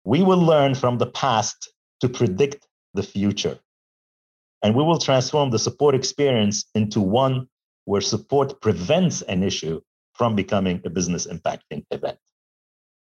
We 0.03 0.23
will 0.23 0.41
learn 0.41 0.73
from 0.75 0.97
the 0.97 1.05
past 1.05 1.71
to 2.01 2.09
predict 2.09 2.67
the 2.93 3.03
future. 3.03 3.59
And 4.63 4.75
we 4.75 4.83
will 4.83 4.97
transform 4.97 5.51
the 5.51 5.59
support 5.59 5.95
experience 5.95 6.65
into 6.73 6.99
one 6.99 7.47
where 7.85 8.01
support 8.01 8.61
prevents 8.61 9.21
an 9.23 9.43
issue 9.43 9.81
from 10.13 10.35
becoming 10.35 10.81
a 10.85 10.89
business 10.89 11.27
impacting 11.27 11.85
event. 11.91 12.17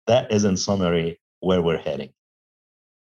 That 0.07 0.31
is, 0.31 0.45
in 0.45 0.57
summary, 0.57 1.21
where 1.41 1.63
we're 1.63 1.79
heading. 1.79 2.11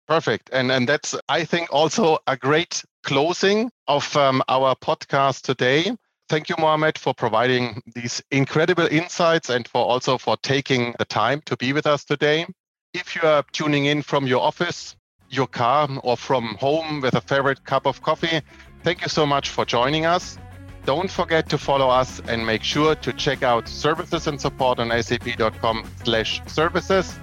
Perfect. 0.07 0.49
And, 0.51 0.71
and 0.71 0.87
that's, 0.87 1.15
I 1.29 1.45
think, 1.45 1.71
also 1.71 2.19
a 2.27 2.37
great 2.37 2.83
closing 3.05 3.69
of 3.87 4.17
um, 4.17 4.41
our 4.49 4.75
podcast 4.75 5.43
today. 5.43 5.95
Thank 6.27 6.49
you, 6.49 6.55
Mohamed, 6.57 6.97
for 6.97 7.13
providing 7.13 7.79
these 7.93 8.21
incredible 8.31 8.87
insights 8.87 9.51
and 9.51 9.67
for 9.67 9.85
also 9.85 10.17
for 10.17 10.35
taking 10.37 10.95
the 10.97 11.05
time 11.05 11.41
to 11.45 11.55
be 11.55 11.71
with 11.71 11.85
us 11.85 12.03
today. 12.03 12.47
If 12.95 13.15
you 13.15 13.21
are 13.21 13.43
tuning 13.51 13.85
in 13.85 14.01
from 14.01 14.25
your 14.25 14.41
office, 14.41 14.95
your 15.29 15.45
car, 15.45 15.87
or 16.03 16.17
from 16.17 16.55
home 16.55 16.99
with 17.01 17.13
a 17.13 17.21
favorite 17.21 17.63
cup 17.63 17.85
of 17.85 18.01
coffee, 18.01 18.41
thank 18.83 19.03
you 19.03 19.07
so 19.07 19.23
much 19.23 19.49
for 19.49 19.65
joining 19.65 20.07
us. 20.07 20.39
Don't 20.85 21.09
forget 21.09 21.47
to 21.49 21.59
follow 21.59 21.89
us 21.89 22.21
and 22.27 22.45
make 22.45 22.63
sure 22.63 22.95
to 22.95 23.13
check 23.13 23.43
out 23.43 23.67
services 23.67 24.25
and 24.25 24.41
support 24.41 24.79
on 24.79 24.89
sap.com 25.03 25.87
slash 26.03 26.41
services 26.47 27.19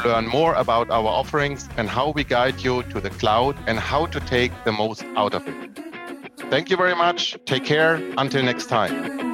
to 0.00 0.08
learn 0.08 0.26
more 0.26 0.54
about 0.54 0.90
our 0.90 1.06
offerings 1.06 1.68
and 1.76 1.88
how 1.88 2.10
we 2.10 2.24
guide 2.24 2.60
you 2.60 2.82
to 2.84 3.00
the 3.00 3.10
cloud 3.10 3.56
and 3.66 3.78
how 3.78 4.06
to 4.06 4.20
take 4.20 4.52
the 4.64 4.72
most 4.72 5.04
out 5.16 5.34
of 5.34 5.46
it. 5.46 5.54
Thank 6.50 6.70
you 6.70 6.76
very 6.76 6.94
much. 6.94 7.36
Take 7.46 7.64
care. 7.64 7.94
Until 8.18 8.42
next 8.42 8.66
time. 8.66 9.31